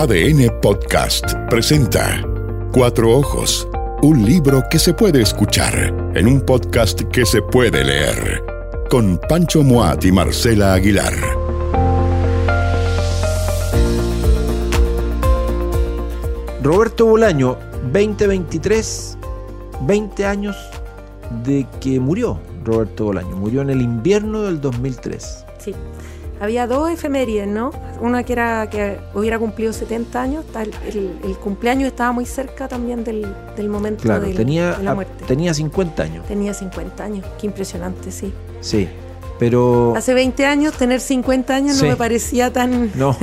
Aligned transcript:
ADN 0.00 0.60
Podcast 0.62 1.34
presenta 1.50 2.26
Cuatro 2.72 3.18
Ojos, 3.18 3.68
un 4.00 4.24
libro 4.24 4.62
que 4.70 4.78
se 4.78 4.94
puede 4.94 5.20
escuchar 5.20 5.74
en 6.14 6.26
un 6.26 6.40
podcast 6.40 7.02
que 7.12 7.26
se 7.26 7.42
puede 7.42 7.84
leer, 7.84 8.42
con 8.88 9.20
Pancho 9.28 9.62
Moat 9.62 10.06
y 10.06 10.10
Marcela 10.10 10.72
Aguilar. 10.72 11.12
Roberto 16.62 17.04
Bolaño, 17.04 17.58
2023, 17.92 19.18
20 19.82 20.24
años 20.24 20.56
de 21.44 21.66
que 21.78 22.00
murió 22.00 22.40
Roberto 22.64 23.04
Bolaño. 23.04 23.36
Murió 23.36 23.60
en 23.60 23.68
el 23.68 23.82
invierno 23.82 24.44
del 24.44 24.62
2003. 24.62 25.44
Sí. 25.58 25.74
Había 26.40 26.66
dos 26.66 26.90
efemérides, 26.90 27.46
¿no? 27.46 27.70
Una 28.00 28.22
que 28.22 28.32
era 28.32 28.70
que 28.70 28.98
hubiera 29.14 29.38
cumplido 29.38 29.74
70 29.74 30.22
años, 30.22 30.44
el, 30.86 31.36
cumpleaños 31.36 31.88
estaba 31.88 32.12
muy 32.12 32.24
cerca 32.24 32.66
también 32.66 33.04
del, 33.04 33.26
momento 33.68 34.04
de 34.08 34.34
la 34.82 34.94
muerte. 34.94 35.24
Tenía 35.26 35.52
50 35.52 36.02
años. 36.02 36.26
Tenía 36.26 36.54
50 36.54 37.04
años, 37.04 37.26
qué 37.38 37.46
impresionante, 37.46 38.10
sí. 38.10 38.32
Sí, 38.62 38.88
pero... 39.38 39.94
Hace 39.94 40.14
20 40.14 40.46
años 40.46 40.74
tener 40.78 41.00
50 41.00 41.54
años 41.54 41.82
no 41.82 41.88
me 41.88 41.96
parecía 41.96 42.50
tan... 42.50 42.90
No, 42.94 43.14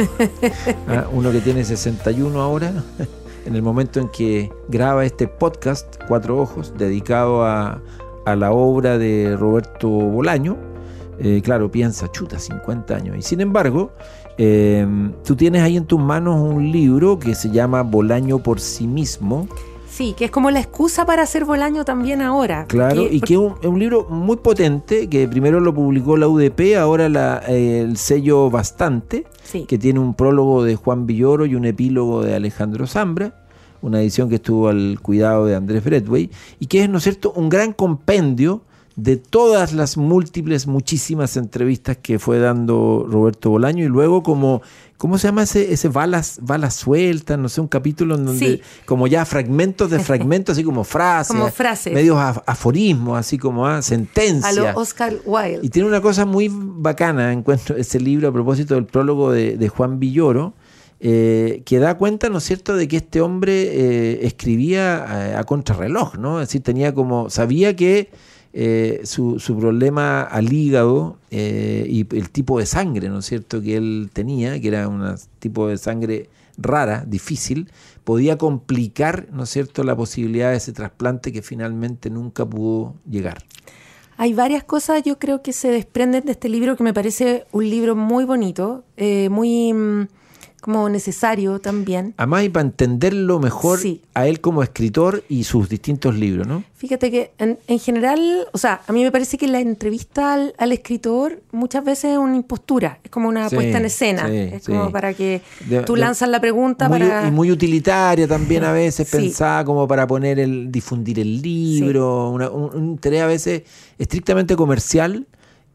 ah, 0.88 1.08
uno 1.12 1.32
que 1.32 1.42
tiene 1.42 1.66
61 1.66 2.40
ahora, 2.40 2.72
en 3.48 3.56
el 3.56 3.64
momento 3.64 4.00
en 4.00 4.10
que 4.10 4.52
graba 4.68 5.06
este 5.06 5.28
podcast, 5.28 5.88
Cuatro 6.08 6.38
Ojos, 6.38 6.74
dedicado 6.78 7.44
a, 7.44 7.82
a 8.26 8.36
la 8.36 8.52
obra 8.52 9.00
de 9.00 9.36
Roberto 9.36 9.88
Bolaño, 9.88 10.67
eh, 11.20 11.42
claro, 11.44 11.72
piensa, 11.72 12.12
chuta, 12.12 12.40
50 12.40 12.96
años. 12.96 13.18
Y 13.18 13.22
sin 13.22 13.42
embargo, 13.42 13.92
em, 14.38 15.14
tú 15.26 15.36
tienes 15.36 15.62
ahí 15.62 15.78
en 15.78 15.86
tus 15.86 16.00
manos 16.00 16.40
un 16.40 16.72
libro 16.72 17.20
que 17.20 17.36
se 17.36 17.50
llama 17.50 17.82
Bolaño 17.84 18.40
por 18.40 18.60
sí 18.60 18.88
mismo. 18.88 19.48
Sí, 19.90 20.14
que 20.16 20.26
es 20.26 20.32
como 20.32 20.52
la 20.52 20.60
excusa 20.60 21.06
para 21.06 21.24
hacer 21.24 21.46
Bolaño 21.46 21.84
también 21.84 22.22
ahora. 22.22 22.66
Claro, 22.68 23.08
y 23.10 23.20
que 23.20 23.34
es 23.34 23.40
un, 23.40 23.80
libro 23.80 24.08
muy 24.10 24.38
potente, 24.38 25.10
que 25.10 25.28
primero 25.28 25.60
lo 25.60 25.74
publicó 25.74 26.18
la 26.18 26.28
UDP, 26.28 26.78
ahora 26.78 27.42
eh, 27.48 27.82
el 27.82 27.98
sello 27.98 28.52
Bastante, 28.52 29.26
que 29.68 29.78
tiene 29.80 30.00
un 30.00 30.14
prólogo 30.14 30.64
de 30.64 30.76
Juan 30.76 31.08
Villoro 31.08 31.48
y 31.48 31.56
un 31.56 31.66
epílogo 31.66 32.22
de 32.22 32.36
Alejandro 32.36 32.86
Zambra 32.86 33.34
una 33.82 34.02
edición 34.02 34.30
que 34.30 34.36
estuvo 34.36 34.70
al 34.70 35.00
cuidado 35.02 35.46
de 35.46 35.56
Andrés 35.56 35.84
Bradway, 35.84 36.30
y 36.60 36.66
que 36.68 36.84
es, 36.84 36.90
¿no 36.90 36.98
es 36.98 37.04
cierto?, 37.04 37.32
un 37.34 37.50
gran 37.50 37.74
compendio 37.74 38.62
de 38.98 39.16
todas 39.16 39.74
las 39.74 39.96
múltiples, 39.96 40.66
muchísimas 40.66 41.38
entrevistas 41.38 41.98
que 41.98 42.18
fue 42.18 42.40
dando 42.40 43.06
Roberto 43.08 43.52
Bolaño 43.52 43.86
y 43.86 43.88
luego 43.88 44.24
como, 44.24 44.64
¿cómo 44.98 45.20
se 45.20 45.28
llama 45.28 45.44
ese, 45.44 45.72
ese 45.72 45.88
balas, 45.88 46.40
balas 46.42 46.74
sueltas? 46.74 47.38
No 47.38 47.48
sé, 47.48 47.62
un 47.62 47.68
capítulo 47.68 48.16
en 48.16 48.26
donde 48.26 48.62
como 48.86 49.06
ya 49.06 49.24
fragmentos 49.26 49.92
de 49.92 50.00
fragmentos, 50.00 50.54
así 50.54 50.64
como 50.64 50.84
frases, 50.84 51.36
como 51.36 51.52
frases. 51.52 51.94
medios 51.94 52.18
aforismos, 52.48 53.20
así 53.20 53.38
como 53.38 53.68
ah, 53.68 53.84
sentencias. 53.84 54.58
A 54.58 54.74
lo 54.74 54.80
Oscar 54.80 55.14
Wilde. 55.26 55.60
Y 55.62 55.70
tiene 55.70 55.88
una 55.88 56.02
cosa 56.02 56.26
muy 56.26 56.50
bacana, 56.52 57.32
encuentro 57.32 57.78
ese 57.78 58.00
libro 58.00 58.30
a 58.30 58.34
propósito 58.34 58.74
del 58.74 58.86
prólogo 58.86 59.32
de, 59.32 59.70
Juan 59.70 60.00
Villoro, 60.00 60.56
eh, 61.00 61.62
que 61.68 61.78
da 61.78 62.00
cuenta, 62.00 62.30
¿no 62.30 62.40
es 62.40 62.46
cierto?, 62.46 62.76
de 62.76 62.88
que 62.88 62.98
este 62.98 63.22
hombre 63.22 63.54
eh, 63.54 64.26
escribía 64.26 65.36
a, 65.36 65.40
a, 65.40 65.44
contrarreloj, 65.44 66.16
¿no? 66.18 66.42
Es 66.42 66.48
decir, 66.48 66.64
tenía 66.64 66.96
como, 66.96 67.30
sabía 67.30 67.76
que 67.76 68.10
eh, 68.60 69.02
su, 69.04 69.38
problema 69.60 70.24
al 70.24 70.52
hígado 70.52 71.20
eh, 71.30 71.86
y 71.88 72.08
el 72.16 72.32
tipo 72.32 72.58
de 72.58 72.66
sangre, 72.66 73.08
¿no 73.08 73.20
es 73.20 73.26
cierto?, 73.28 73.62
que 73.62 73.78
él 73.78 74.10
tenía, 74.12 74.60
que 74.60 74.70
era 74.70 74.88
un 74.88 75.16
tipo 75.38 75.68
de 75.68 75.78
sangre 75.78 76.28
rara, 76.58 77.04
difícil, 77.06 77.70
podía 78.04 78.40
complicar, 78.40 79.28
¿no 79.32 79.44
es 79.44 79.52
cierto?, 79.52 79.84
la 79.84 79.96
posibilidad 79.96 80.50
de 80.50 80.58
ese 80.58 80.74
trasplante 80.74 81.32
que 81.32 81.44
finalmente 81.44 82.10
nunca 82.10 82.48
pudo 82.48 82.96
llegar. 83.08 83.44
Hay 84.18 84.34
varias 84.34 84.64
cosas, 84.64 85.04
yo 85.04 85.20
creo 85.20 85.44
que 85.44 85.54
se 85.54 85.70
desprenden 85.70 86.26
de 86.26 86.32
este 86.32 86.50
libro 86.50 86.76
que 86.76 86.84
me 86.84 86.96
parece 86.96 87.46
un 87.52 87.70
libro 87.70 87.96
muy 87.96 88.26
bonito, 88.26 88.84
eh, 88.98 89.30
muy 89.30 89.72
mm, 89.72 90.08
como 90.68 90.90
necesario 90.90 91.60
también. 91.60 92.14
Además, 92.18 92.44
y 92.44 92.50
para 92.50 92.66
entenderlo 92.66 93.40
mejor 93.40 93.80
a 94.14 94.28
él 94.28 94.42
como 94.42 94.64
escritor 94.64 95.24
y 95.30 95.46
sus 95.46 95.70
distintos 95.70 96.14
libros, 96.16 96.46
¿no? 96.46 96.62
Fíjate 96.76 97.10
que 97.10 97.32
en, 97.38 97.80
general, 97.80 98.50
o 98.52 98.58
sea, 98.58 98.82
a 98.86 98.92
mí 98.92 99.02
me 99.02 99.10
parece 99.10 99.38
que 99.38 99.48
la 99.48 99.62
entrevista 99.62 100.34
al, 100.34 100.72
escritor 100.74 101.42
muchas 101.54 101.86
veces 101.86 102.12
es 102.12 102.18
una 102.18 102.36
impostura, 102.36 103.00
es 103.02 103.10
como 103.10 103.30
una 103.30 103.50
puesta 103.50 103.78
en 103.78 103.86
escena, 103.86 104.30
es 104.30 104.66
como 104.66 104.92
para 104.92 105.14
que 105.14 105.42
tú 105.86 105.96
lanzas 105.96 106.28
la 106.28 106.42
pregunta 106.42 106.90
para... 106.90 107.26
Y 107.26 107.32
muy 107.32 107.50
utilitaria 107.50 108.28
también 108.28 108.66
a 108.66 108.72
veces, 108.74 109.10
pensada 109.10 109.64
como 109.64 109.88
para 109.88 110.06
poner 110.06 110.38
el, 110.38 110.70
difundir 110.70 111.18
el 111.22 111.42
libro, 111.42 112.30
un, 112.32 112.42
un 112.42 112.84
interés 112.90 113.22
a 113.22 113.28
veces 113.28 113.64
estrictamente 113.98 114.58
comercial 114.58 115.26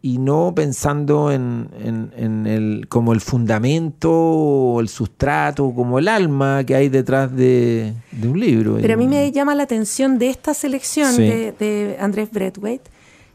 y 0.04 0.18
no 0.18 0.52
pensando 0.54 1.30
en, 1.30 1.68
en, 2.16 2.46
el, 2.48 2.88
como 2.88 3.12
el 3.12 3.20
fundamento 3.20 4.10
o 4.12 4.80
el 4.80 4.88
sustrato, 4.88 5.72
como 5.72 6.00
el 6.00 6.08
alma 6.08 6.64
que 6.64 6.74
hay 6.74 6.88
detrás 6.88 7.34
de, 7.34 7.94
un 8.20 8.38
libro. 8.38 8.78
Pero 8.80 8.94
a 8.94 8.96
mí 8.96 9.06
me 9.06 9.30
llama 9.30 9.54
la 9.54 9.62
atención 9.62 10.18
de 10.18 10.28
esta 10.28 10.54
selección 10.54 11.16
de, 11.16 11.96
Andrés 12.00 12.30
Bradwaite, 12.32 12.90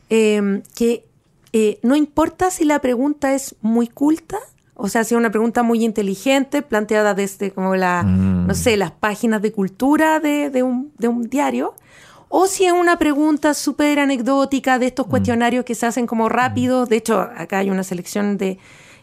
em, 0.10 0.62
que 0.76 1.06
eh, 1.54 1.80
no 1.84 1.96
importa 1.96 2.52
si 2.52 2.66
la 2.66 2.80
pregunta 2.80 3.34
es 3.34 3.56
muy 3.62 3.88
culta, 3.88 4.38
o 4.74 4.90
sea, 4.90 5.06
si 5.06 5.16
es 5.16 5.18
una 5.18 5.32
pregunta 5.32 5.64
muy 5.64 5.86
inteligente, 5.86 6.62
planteada 6.64 7.14
desde 7.14 7.52
como 7.52 7.78
la, 7.78 8.04
no 8.04 8.54
mm. 8.54 8.56
sé, 8.56 8.76
las 8.76 8.92
páginas 8.92 9.42
de 9.42 9.54
cultura 9.54 10.20
de, 10.20 10.50
de, 10.50 10.64
un, 10.64 10.92
de 10.98 11.08
un 11.08 11.30
diario, 11.30 11.76
o 12.30 12.48
si 12.48 12.66
es 12.66 12.74
una 12.74 12.98
pregunta 12.98 13.54
súper 13.54 14.00
anecdótica 14.00 14.80
de 14.80 14.88
estos 14.88 15.08
mm. 15.08 15.10
cuestionarios 15.10 15.66
que 15.66 15.76
se 15.76 15.86
hacen 15.86 16.08
como 16.08 16.30
rápidos. 16.30 16.90
De 16.90 16.98
hecho, 16.98 17.20
acá 17.20 17.60
hay 17.60 17.70
una 17.70 17.84
selección 17.84 18.38
de, 18.38 18.58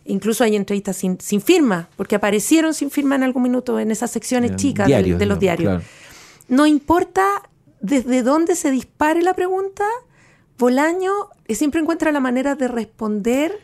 incluso 0.05 0.45
hay 0.45 0.57
entrevistas 0.57 0.97
sin, 0.97 1.19
sin 1.21 1.41
firma, 1.41 1.89
porque 1.97 2.17
aparecieron 2.17 2.75
sin 2.75 2.91
firma 2.91 3.15
en 3.15 3.23
algún 3.23 3.43
minuto 3.43 3.79
en 3.79 3.91
esas 3.91 4.11
secciones 4.11 4.57
chicas 4.57 4.89
de, 4.89 5.27
los 5.27 5.39
diarios. 5.39 5.83
No 6.49 6.67
importa 6.67 7.25
desde 7.81 8.23
dónde 8.23 8.55
se 8.55 8.71
dispare 8.71 9.23
la 9.23 9.35
pregunta, 9.35 9.85
Bolaño 10.59 11.13
siempre 11.49 11.81
encuentra 11.81 12.13
la 12.13 12.21
manera 12.21 12.55
de 12.55 12.69
responder 12.69 13.59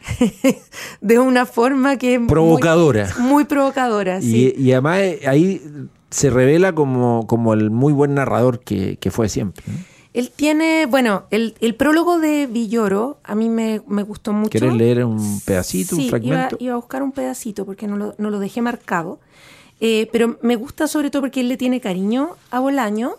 de 1.01 1.19
una 1.19 1.47
forma 1.47 1.97
que 1.97 2.15
es 2.15 2.21
provocadora. 2.27 3.15
Muy, 3.19 3.45
provocadora. 3.45 4.19
Y, 4.21 4.55
y 4.59 4.73
además 4.73 4.99
eh, 4.99 5.21
ahí 5.27 5.63
se 6.11 6.31
revela 6.31 6.75
como, 6.75 7.27
como 7.27 7.55
el 7.55 7.71
muy 7.71 7.93
buen 7.93 8.15
narrador 8.15 8.61
que, 8.61 8.99
fue 9.11 9.29
siempre. 9.29 9.65
Él 10.13 10.33
tiene, 10.35 10.87
bueno, 10.87 11.25
el, 11.31 11.75
prólogo 11.77 12.19
de 12.19 12.47
Villoro 12.47 13.19
a 13.23 13.35
mí 13.35 13.49
me, 13.49 13.79
gustó 13.79 14.33
mucho. 14.33 14.51
¿Quieres 14.51 14.75
leer 14.75 15.05
un 15.05 15.41
pedacito, 15.41 15.97
un 15.97 16.09
fragmento? 16.09 16.57
Iba, 16.57 16.65
iba 16.65 16.73
a 16.75 16.77
buscar 16.77 17.03
un 17.03 17.13
pedacito 17.13 17.65
porque 17.65 17.87
no 17.87 17.97
lo, 17.97 18.15
no 18.19 18.31
lo 18.31 18.41
dejé 18.41 18.61
marcado. 18.61 19.21
Eh, 19.81 20.09
pero 20.13 20.37
me 20.43 20.57
gusta 20.57 20.87
sobre 20.89 21.11
todo 21.11 21.23
porque 21.23 21.41
él 21.41 21.49
le 21.49 21.57
tiene 21.57 21.81
cariño 21.81 22.37
a 22.51 22.61
Bolaño, 22.61 23.13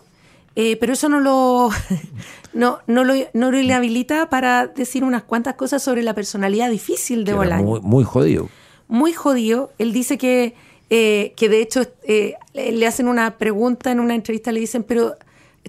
eh, 0.54 0.76
pero 0.76 0.92
eso 0.92 1.08
no 1.08 1.18
lo, 1.18 1.70
no, 2.52 2.78
no, 2.86 3.02
lo, 3.02 3.14
no 3.32 3.50
lo 3.50 3.58
le 3.58 3.74
habilita 3.74 4.28
para 4.28 4.68
decir 4.68 5.02
unas 5.02 5.24
cuantas 5.24 5.54
cosas 5.56 5.82
sobre 5.82 6.02
la 6.02 6.14
personalidad 6.14 6.70
difícil 6.70 7.24
de 7.24 7.32
Bolaño. 7.32 7.64
Muy, 7.64 7.80
muy 7.80 8.04
jodido. 8.04 8.48
Muy 8.86 9.12
jodido. 9.12 9.72
Él 9.78 9.92
dice 9.92 10.18
que 10.18 10.54
eh, 10.94 11.32
que 11.36 11.48
de 11.48 11.62
hecho 11.62 11.86
eh, 12.06 12.34
le 12.54 12.86
hacen 12.86 13.08
una 13.08 13.38
pregunta 13.38 13.90
en 13.90 14.00
una 14.00 14.14
entrevista, 14.14 14.52
le 14.52 14.60
dicen, 14.60 14.82
pero 14.82 15.16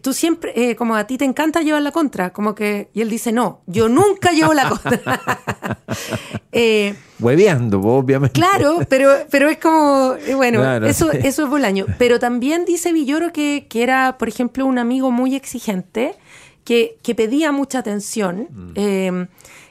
tú 0.01 0.13
siempre, 0.13 0.53
eh, 0.55 0.75
como 0.75 0.95
a 0.95 1.05
ti 1.05 1.17
te 1.17 1.25
encanta 1.25 1.61
llevar 1.61 1.81
la 1.81 1.91
contra, 1.91 2.31
como 2.31 2.55
que, 2.55 2.89
y 2.93 3.01
él 3.01 3.09
dice, 3.09 3.31
no, 3.31 3.61
yo 3.67 3.89
nunca 3.89 4.31
llevo 4.31 4.53
la 4.53 4.69
contra. 4.69 5.21
eh, 6.51 6.95
Hueveando, 7.19 7.79
obviamente. 7.81 8.39
Claro, 8.39 8.79
pero, 8.89 9.11
pero 9.29 9.49
es 9.49 9.57
como, 9.57 10.15
bueno, 10.35 10.85
eso, 10.85 11.11
eso 11.11 11.43
es 11.43 11.49
Bolaño. 11.49 11.85
Pero 11.97 12.19
también 12.19 12.65
dice 12.65 12.91
Villoro 12.91 13.31
que, 13.31 13.67
que 13.69 13.83
era, 13.83 14.17
por 14.17 14.27
ejemplo, 14.27 14.65
un 14.65 14.79
amigo 14.79 15.11
muy 15.11 15.35
exigente, 15.35 16.15
que, 16.63 16.97
que 17.03 17.13
pedía 17.13 17.51
mucha 17.51 17.79
atención. 17.79 18.47
Mm. 18.75 19.27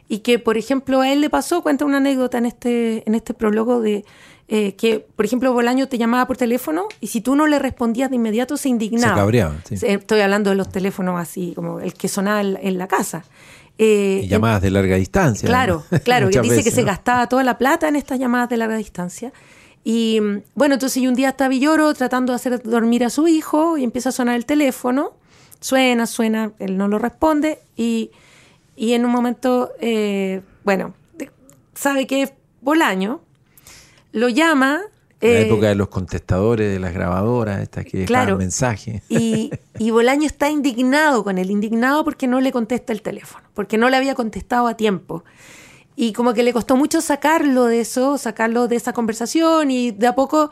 y 0.08 0.18
que, 0.18 0.38
por 0.38 0.56
ejemplo, 0.56 1.00
a 1.00 1.10
él 1.10 1.20
le 1.20 1.30
pasó, 1.30 1.62
cuenta 1.62 1.84
una 1.84 1.96
anécdota 1.96 2.38
en 2.38 2.46
este, 2.46 3.02
en 3.06 3.14
este 3.14 3.34
prólogo 3.34 3.80
de 3.80 4.04
eh, 4.54 4.74
que, 4.74 5.00
por 5.00 5.24
ejemplo, 5.24 5.50
Bolaño 5.54 5.88
te 5.88 5.96
llamaba 5.96 6.26
por 6.26 6.36
teléfono 6.36 6.86
y 7.00 7.06
si 7.06 7.22
tú 7.22 7.36
no 7.36 7.46
le 7.46 7.58
respondías 7.58 8.10
de 8.10 8.16
inmediato 8.16 8.58
se 8.58 8.68
indignaba. 8.68 9.14
Se 9.14 9.18
cabreaba, 9.18 9.56
Estoy 9.70 10.20
hablando 10.20 10.50
de 10.50 10.56
los 10.56 10.68
teléfonos 10.68 11.18
así, 11.18 11.54
como 11.56 11.80
el 11.80 11.94
que 11.94 12.06
sonaba 12.06 12.42
en 12.42 12.76
la 12.76 12.86
casa. 12.86 13.24
Eh, 13.78 14.20
y 14.24 14.28
llamadas 14.28 14.60
de 14.60 14.70
larga 14.70 14.96
distancia. 14.96 15.48
Claro, 15.48 15.84
claro. 16.04 16.28
y 16.30 16.38
dice 16.38 16.62
que 16.62 16.70
se 16.70 16.82
gastaba 16.82 17.30
toda 17.30 17.44
la 17.44 17.56
plata 17.56 17.88
en 17.88 17.96
estas 17.96 18.18
llamadas 18.18 18.50
de 18.50 18.58
larga 18.58 18.76
distancia. 18.76 19.32
Y 19.84 20.20
bueno, 20.54 20.74
entonces 20.74 21.02
un 21.02 21.14
día 21.14 21.30
está 21.30 21.48
Villoro 21.48 21.94
tratando 21.94 22.34
de 22.34 22.36
hacer 22.36 22.62
dormir 22.62 23.06
a 23.06 23.08
su 23.08 23.28
hijo 23.28 23.78
y 23.78 23.84
empieza 23.84 24.10
a 24.10 24.12
sonar 24.12 24.36
el 24.36 24.44
teléfono. 24.44 25.14
Suena, 25.60 26.04
suena, 26.04 26.52
él 26.58 26.76
no 26.76 26.88
lo 26.88 26.98
responde 26.98 27.58
y, 27.74 28.10
y 28.76 28.92
en 28.92 29.06
un 29.06 29.12
momento, 29.12 29.72
eh, 29.80 30.42
bueno, 30.62 30.92
sabe 31.72 32.06
que 32.06 32.24
es 32.24 32.32
Bolaño 32.60 33.22
lo 34.12 34.28
llama 34.28 34.82
la 35.22 35.28
eh, 35.28 35.46
época 35.46 35.68
de 35.68 35.76
los 35.76 35.88
contestadores, 35.88 36.72
de 36.72 36.80
las 36.80 36.92
grabadoras, 36.92 37.60
estas 37.60 37.84
que 37.84 37.98
dejaban 37.98 38.38
mensajes. 38.38 39.02
Y, 39.08 39.50
y 39.78 39.90
Bolaño 39.92 40.26
está 40.26 40.50
indignado 40.50 41.22
con 41.22 41.38
él, 41.38 41.50
indignado 41.50 42.04
porque 42.04 42.26
no 42.26 42.40
le 42.40 42.50
contesta 42.50 42.92
el 42.92 43.02
teléfono, 43.02 43.46
porque 43.54 43.78
no 43.78 43.88
le 43.88 43.96
había 43.96 44.16
contestado 44.16 44.66
a 44.66 44.76
tiempo. 44.76 45.22
Y 45.94 46.12
como 46.12 46.34
que 46.34 46.42
le 46.42 46.52
costó 46.52 46.76
mucho 46.76 47.00
sacarlo 47.00 47.66
de 47.66 47.80
eso, 47.80 48.18
sacarlo 48.18 48.66
de 48.66 48.74
esa 48.74 48.92
conversación 48.92 49.70
y 49.70 49.92
de 49.92 50.08
a 50.08 50.14
poco 50.16 50.50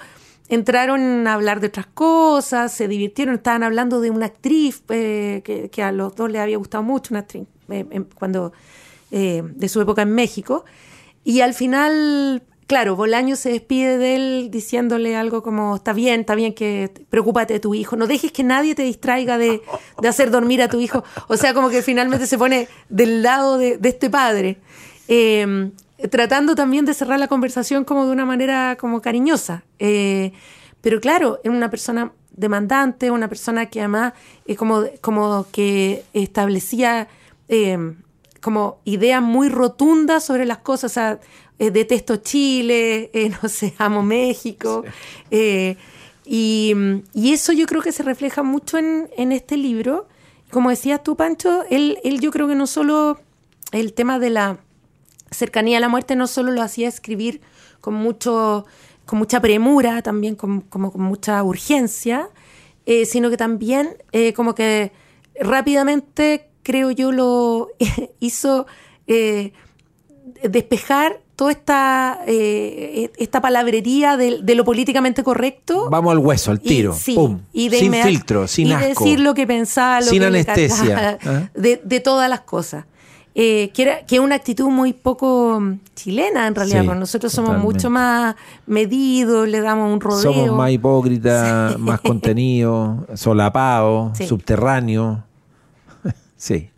entraron 0.48 1.26
a 1.26 1.34
hablar 1.34 1.58
de 1.60 1.66
otras 1.66 1.86
cosas, 1.86 2.72
se 2.72 2.86
divirtieron, 2.86 3.36
estaban 3.36 3.64
hablando 3.64 4.00
de 4.00 4.10
una 4.10 4.26
actriz 4.26 4.84
eh, 4.90 5.42
que, 5.72 5.82
a 5.82 5.90
los 5.90 6.14
dos 6.14 6.30
les 6.30 6.40
había 6.42 6.58
gustado 6.58 6.84
mucho, 6.84 7.12
una 7.12 7.20
actriz 7.20 7.44
eh, 7.70 8.04
cuando, 8.14 8.52
de 9.10 9.68
su 9.68 9.80
época 9.80 10.02
en 10.02 10.14
México. 10.14 10.64
Y 11.24 11.40
al 11.40 11.54
final 11.54 12.42
claro, 12.70 12.94
Bolaño 12.94 13.34
se 13.34 13.50
despide 13.50 13.98
de 13.98 14.14
él 14.14 14.48
diciéndole 14.52 15.16
algo 15.16 15.42
como, 15.42 15.74
está 15.74 15.92
bien, 15.92 16.20
está 16.20 16.36
bien 16.36 16.54
que 16.54 16.88
preocúpate 17.10 17.54
de 17.54 17.58
tu 17.58 17.74
hijo, 17.74 17.96
no 17.96 18.06
dejes 18.06 18.30
que 18.30 18.44
nadie 18.44 18.76
te 18.76 18.84
distraiga 18.84 19.38
de, 19.38 19.60
hacer 20.08 20.30
dormir 20.30 20.62
a 20.62 20.68
tu 20.68 20.78
hijo. 20.78 21.02
O 21.26 21.36
sea, 21.36 21.52
como 21.52 21.68
que 21.68 21.82
finalmente 21.82 22.28
se 22.28 22.38
pone 22.38 22.68
del 22.88 23.24
lado 23.24 23.58
de, 23.58 23.76
este 23.82 24.08
padre. 24.08 24.58
Em, 25.08 25.72
tratando 26.12 26.54
también 26.54 26.84
de 26.84 26.94
cerrar 26.94 27.18
la 27.18 27.26
conversación 27.26 27.82
como 27.82 28.06
de 28.06 28.12
una 28.12 28.24
manera 28.24 28.76
como 28.78 29.02
cariñosa. 29.02 29.64
Eh, 29.80 30.30
pero 30.80 31.00
claro, 31.00 31.40
es 31.42 31.50
una 31.50 31.70
persona 31.70 32.12
demandante, 32.30 33.10
una 33.10 33.26
persona 33.26 33.66
que 33.66 33.80
además 33.80 34.12
es 34.46 34.56
como, 34.56 34.84
como 35.00 35.44
que 35.50 36.04
establecía 36.12 37.08
em, 37.48 37.96
como 38.40 38.78
ideas 38.84 39.20
muy 39.20 39.48
rotundas 39.48 40.22
sobre 40.22 40.46
las 40.46 40.58
cosas. 40.58 40.92
O 40.92 40.94
sea, 40.94 41.20
eh, 41.60 41.70
detesto 41.70 42.16
Chile, 42.16 43.10
eh, 43.12 43.30
no 43.42 43.48
sé, 43.50 43.74
amo 43.76 44.02
México. 44.02 44.82
Eh, 45.30 45.76
y, 46.24 46.74
eso 47.14 47.52
yo 47.52 47.66
creo 47.66 47.82
que 47.82 47.92
se 47.92 48.02
refleja 48.02 48.42
mucho 48.42 48.78
en, 48.78 49.32
este 49.32 49.58
libro. 49.58 50.08
Como 50.50 50.70
decías 50.70 51.02
tú, 51.02 51.16
Pancho, 51.16 51.64
él, 51.68 51.98
él 52.02 52.18
yo 52.18 52.30
creo 52.30 52.48
que 52.48 52.54
no 52.54 52.66
solo 52.66 53.20
el 53.72 53.92
tema 53.92 54.18
de 54.18 54.30
la 54.30 54.58
cercanía 55.30 55.76
a 55.76 55.80
la 55.80 55.90
muerte 55.90 56.16
no 56.16 56.26
solo 56.26 56.50
lo 56.50 56.62
hacía 56.62 56.88
escribir 56.88 57.40
con 57.80 57.94
mucho 57.94 58.64
con 59.04 59.18
mucha 59.18 59.40
premura, 59.40 60.02
también 60.02 60.36
con, 60.36 60.60
como 60.62 60.92
con 60.92 61.02
mucha 61.02 61.42
urgencia, 61.42 62.30
sino 63.04 63.28
que 63.28 63.36
también 63.36 63.96
como 64.36 64.54
que 64.54 64.92
rápidamente, 65.40 66.48
creo 66.62 66.92
yo, 66.92 67.10
lo 67.10 67.70
hizo 68.20 68.66
despejar 70.42 71.20
toda 71.40 71.52
esta, 71.52 72.18
eh, 72.26 73.10
esta 73.16 73.40
palabrería 73.40 74.18
de, 74.18 74.54
lo 74.54 74.62
políticamente 74.62 75.24
correcto. 75.24 75.88
Vamos 75.88 76.12
al 76.12 76.18
hueso, 76.18 76.50
al 76.50 76.60
tiro. 76.60 76.94
Y, 77.54 77.70
sin 77.70 77.94
filtro, 77.94 78.46
sin 78.46 78.66
y 78.66 78.74
decir 78.74 79.20
lo 79.20 79.32
que 79.32 79.46
pensaba, 79.46 80.02
lo 80.02 80.06
sin 80.08 80.20
que 80.20 80.26
anestesia. 80.26 81.18
¿ah? 81.24 81.48
de, 81.54 82.00
todas 82.00 82.28
las 82.28 82.40
cosas. 82.40 82.84
Eh, 83.34 83.70
que, 83.72 83.82
era, 83.84 84.04
que 84.04 84.16
es 84.16 84.20
una 84.20 84.34
actitud 84.34 84.68
muy 84.68 84.92
poco 84.92 85.58
mm, 85.58 85.78
chilena 85.94 86.46
en 86.46 86.54
realidad, 86.54 86.84
porque 86.84 87.00
nosotros 87.00 87.32
somos 87.32 87.56
mucho 87.56 87.88
más 87.88 88.36
medidos, 88.66 89.48
le 89.48 89.62
damos 89.62 89.90
un 89.90 89.98
rodeo. 89.98 90.34
Somos 90.34 90.58
más 90.58 90.70
hipócritas, 90.70 91.78
más 91.78 92.02
contenidos, 92.02 92.98
solapados, 93.14 94.18
subterráneos. 94.28 95.20
sí. 96.36 96.68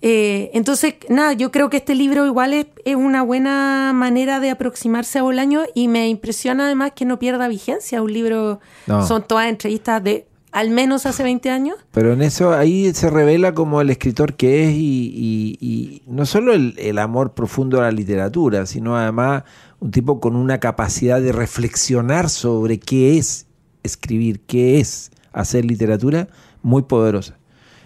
Eh, 0.00 0.50
entonces, 0.54 0.94
nada, 1.08 1.32
yo 1.32 1.50
creo 1.50 1.70
que 1.70 1.78
este 1.78 1.94
libro 1.94 2.26
igual 2.26 2.52
es, 2.52 2.66
una 2.96 3.22
buena 3.22 3.92
manera 3.94 4.40
de 4.40 4.50
aproximarse 4.50 5.18
a 5.18 5.22
Bolaño 5.22 5.62
y 5.74 5.88
me 5.88 6.08
impresiona 6.08 6.66
además 6.66 6.92
que 6.94 7.04
no 7.04 7.18
pierda 7.18 7.48
vigencia. 7.48 8.02
Un 8.02 8.12
libro, 8.12 8.60
son 8.86 9.26
todas 9.26 9.48
entrevistas 9.48 10.02
de 10.02 10.26
al 10.50 10.70
menos 10.70 11.06
hace 11.06 11.22
20 11.22 11.50
años. 11.50 11.76
Pero 11.92 12.12
en 12.12 12.22
eso 12.22 12.52
ahí 12.52 12.92
se 12.92 13.08
revela 13.08 13.54
como 13.54 13.80
el 13.80 13.90
escritor 13.90 14.34
que 14.34 14.64
es 14.64 14.74
y, 14.74 16.02
no 16.06 16.26
solo 16.26 16.52
el, 16.52 16.74
el, 16.78 16.98
amor 16.98 17.32
profundo 17.32 17.78
a 17.78 17.84
la 17.84 17.90
literatura, 17.90 18.66
sino 18.66 18.96
además 18.96 19.44
un 19.80 19.90
tipo 19.90 20.20
con 20.20 20.36
una 20.36 20.60
capacidad 20.60 21.20
de 21.20 21.32
reflexionar 21.32 22.28
sobre 22.28 22.78
qué 22.78 23.16
es 23.18 23.46
escribir, 23.82 24.40
qué 24.40 24.78
es 24.78 25.10
hacer 25.32 25.64
literatura 25.64 26.28
muy 26.62 26.82
poderosa. 26.82 27.38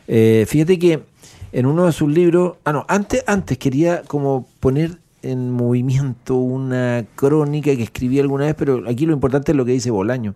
Eh, 0.09 0.45
fíjate 0.49 0.79
que 0.79 1.03
en 1.57 1.65
uno 1.65 1.87
de 1.87 1.93
sus 1.93 2.13
libros, 2.13 2.57
ah 2.65 2.73
no, 2.75 2.85
antes, 2.87 3.25
antes 3.27 3.57
quería 3.57 4.03
como 4.03 4.47
poner 4.61 4.99
en 5.23 5.51
movimiento 5.51 6.35
una 6.35 7.07
crónica 7.15 7.75
que 7.75 7.83
escribí 7.83 8.21
alguna 8.21 8.45
vez, 8.45 8.55
pero 8.59 8.87
aquí 8.87 9.07
lo 9.07 9.15
importante 9.15 9.53
es 9.53 9.57
lo 9.57 9.65
que 9.65 9.73
dice 9.73 9.91
Bolaño, 9.91 10.35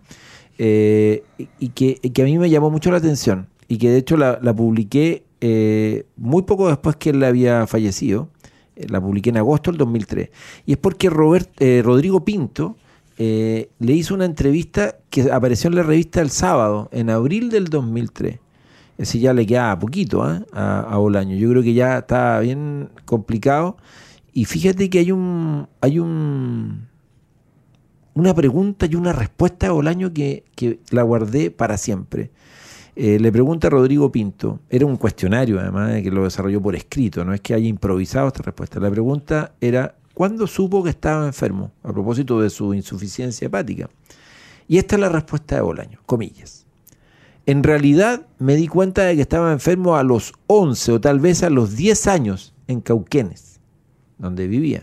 eh, 0.57 1.23
y, 1.59 1.69
que, 1.69 2.01
a 2.23 2.25
mí 2.25 2.39
me 2.39 2.49
llamó 2.49 2.71
mucho 2.71 2.91
la 2.91 2.97
atención, 2.97 3.49
y 3.69 3.77
que 3.77 3.91
de 3.91 3.99
hecho 3.99 4.17
la, 4.17 4.39
publiqué 4.57 5.25
eh, 5.43 6.07
muy 6.17 6.45
poco 6.45 6.69
después 6.69 6.97
que 6.97 7.11
él 7.11 7.23
había 7.23 7.67
fallecido, 7.67 8.31
eh, 8.75 8.87
la 8.89 8.99
publiqué 8.99 9.29
en 9.29 9.37
agosto 9.37 9.71
del 9.71 9.77
2003, 9.77 10.31
y 10.65 10.73
es 10.73 10.79
porque 10.79 11.11
Robert, 11.11 11.51
Rodrigo 11.83 12.25
Pinto 12.25 12.77
le 13.19 13.93
hizo 13.93 14.15
una 14.15 14.25
entrevista 14.25 14.97
que 15.11 15.31
apareció 15.31 15.69
en 15.69 15.77
la 15.77 15.83
revista 15.83 16.23
El 16.23 16.31
Sábado, 16.31 16.89
en 16.93 17.11
abril 17.11 17.51
del 17.51 17.67
2003 17.67 18.39
ese 19.01 19.19
ya 19.19 19.33
le 19.33 19.47
queda 19.47 19.79
poquito 19.79 20.23
¿ah? 20.23 20.45
a, 20.53 20.81
a 20.81 20.99
Bolaño. 20.99 21.35
Yo 21.35 21.49
creo 21.49 21.63
que 21.63 21.73
ya 21.73 21.99
está 21.99 22.39
bien 22.41 22.91
complicado. 23.07 23.79
Y 24.35 24.45
fíjate 24.45 24.91
que 24.91 24.99
hay 24.99 25.11
un. 25.11 25.69
hay 25.81 25.99
un. 25.99 26.87
una 28.13 28.35
pregunta 28.35 28.85
y 28.85 28.97
una 28.97 29.15
respuesta 29.15 29.69
a 29.69 29.73
Bolaño 29.73 30.13
que, 30.13 30.45
la 30.91 31.03
guardé 31.03 31.51
para 31.51 31.79
siempre. 31.79 32.31
Eh, 32.95 33.19
le 33.19 33.33
pregunta 33.33 33.69
a 33.69 33.71
Rodrigo 33.71 34.13
Pinto, 34.13 34.61
era 34.69 34.85
un 34.85 34.97
cuestionario 34.97 35.59
además 35.59 36.03
que 36.03 36.11
lo 36.11 36.25
desarrolló 36.25 36.61
por 36.61 36.75
escrito, 36.77 37.25
no 37.25 37.33
es 37.33 37.41
que 37.41 37.55
haya 37.55 37.69
improvisado 37.69 38.27
esta 38.27 38.43
respuesta. 38.43 38.81
La 38.81 38.91
pregunta 38.91 39.55
era, 39.61 39.95
¿cuándo 40.13 40.47
supo 40.47 40.83
que 40.83 40.91
estaba 40.91 41.25
enfermo? 41.25 41.71
A 41.83 41.93
propósito 41.93 42.41
de 42.43 42.51
su 42.51 42.75
insuficiencia 42.75 43.47
hepática. 43.47 43.89
Y 44.69 44.77
esta 44.77 44.97
es 44.97 45.01
la 45.01 45.09
respuesta 45.09 45.55
de 45.55 45.63
Bolaño, 45.63 46.01
comillas. 46.05 46.60
En 47.47 47.63
realidad 47.63 48.27
me 48.39 48.55
di 48.55 48.69
cuenta 48.69 49.03
de 49.03 49.17
que 49.17 49.23
estaba 49.23 49.53
enfermo 49.53 49.97
a 49.97 50.03
los 50.03 50.35
11 50.47 50.93
o 50.93 51.01
tal 51.01 51.21
vez 51.21 51.43
a 51.43 51.51
los 51.51 51.75
10 51.75 52.07
años 52.07 52.55
en 52.67 52.81
Cauquenes, 52.81 53.61
donde 54.19 54.47
vivía, 54.47 54.83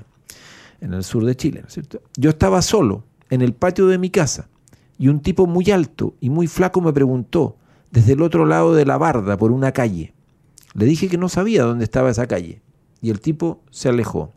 en 0.81 0.94
el 0.94 1.04
sur 1.04 1.24
de 1.24 1.36
Chile, 1.36 1.61
¿no 1.61 1.68
es 1.68 1.73
cierto? 1.73 2.02
Yo 2.18 2.31
estaba 2.31 2.61
solo 2.61 3.04
en 3.30 3.42
el 3.42 3.54
patio 3.54 3.87
de 3.87 3.97
mi 3.97 4.09
casa 4.09 4.49
y 4.97 5.07
un 5.07 5.21
tipo 5.21 5.45
muy 5.45 5.69
alto 5.69 6.16
y 6.19 6.30
muy 6.30 6.47
flaco 6.47 6.81
me 6.81 6.94
preguntó 6.94 7.57
desde 7.92 8.14
el 8.14 8.21
otro 8.21 8.45
lado 8.45 8.73
de 8.73 8.85
la 8.85 8.97
barda 8.97 9.37
por 9.37 9.52
una 9.52 9.71
calle. 9.71 10.14
Le 10.73 10.85
dije 10.85 11.09
que 11.09 11.18
no 11.18 11.30
sabía 11.30 11.64
dónde 11.64 11.83
estaba 11.83 12.09
esa 12.09 12.28
calle 12.28 12.61
y 13.02 13.11
el 13.11 13.21
tipo 13.21 13.61
se 13.69 13.90
alejó. 13.90 14.33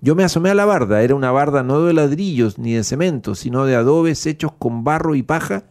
Yo 0.00 0.14
me 0.14 0.24
asomé 0.24 0.48
a 0.48 0.54
la 0.54 0.64
barda, 0.64 1.02
era 1.02 1.14
una 1.14 1.30
barda 1.30 1.62
no 1.62 1.82
de 1.82 1.92
ladrillos 1.92 2.58
ni 2.58 2.72
de 2.72 2.84
cemento, 2.84 3.34
sino 3.34 3.66
de 3.66 3.76
adobes 3.76 4.26
hechos 4.26 4.52
con 4.58 4.82
barro 4.82 5.14
y 5.14 5.22
paja, 5.22 5.64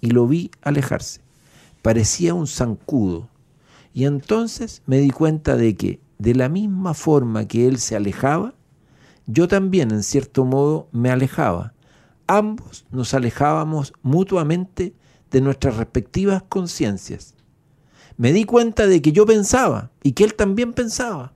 y 0.00 0.10
lo 0.10 0.26
vi 0.26 0.50
alejarse 0.60 1.25
parecía 1.86 2.34
un 2.34 2.48
zancudo. 2.48 3.28
Y 3.94 4.06
entonces 4.06 4.82
me 4.86 4.98
di 4.98 5.10
cuenta 5.10 5.54
de 5.54 5.76
que, 5.76 6.00
de 6.18 6.34
la 6.34 6.48
misma 6.48 6.94
forma 6.94 7.46
que 7.46 7.68
él 7.68 7.78
se 7.78 7.94
alejaba, 7.94 8.54
yo 9.26 9.46
también 9.46 9.92
en 9.92 10.02
cierto 10.02 10.44
modo 10.44 10.88
me 10.90 11.12
alejaba. 11.12 11.74
Ambos 12.26 12.86
nos 12.90 13.14
alejábamos 13.14 13.92
mutuamente 14.02 14.94
de 15.30 15.40
nuestras 15.40 15.76
respectivas 15.76 16.42
conciencias. 16.48 17.36
Me 18.16 18.32
di 18.32 18.42
cuenta 18.42 18.88
de 18.88 19.00
que 19.00 19.12
yo 19.12 19.24
pensaba 19.24 19.92
y 20.02 20.10
que 20.10 20.24
él 20.24 20.34
también 20.34 20.72
pensaba, 20.72 21.34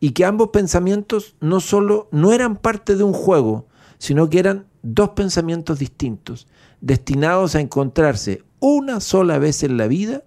y 0.00 0.10
que 0.10 0.24
ambos 0.24 0.48
pensamientos 0.48 1.36
no 1.38 1.60
solo 1.60 2.08
no 2.10 2.32
eran 2.32 2.56
parte 2.56 2.96
de 2.96 3.04
un 3.04 3.12
juego, 3.12 3.68
sino 3.98 4.28
que 4.28 4.38
eran 4.38 4.66
dos 4.82 5.10
pensamientos 5.10 5.78
distintos, 5.78 6.46
destinados 6.80 7.54
a 7.54 7.60
encontrarse 7.60 8.42
una 8.60 9.00
sola 9.00 9.38
vez 9.38 9.62
en 9.62 9.76
la 9.76 9.86
vida 9.86 10.22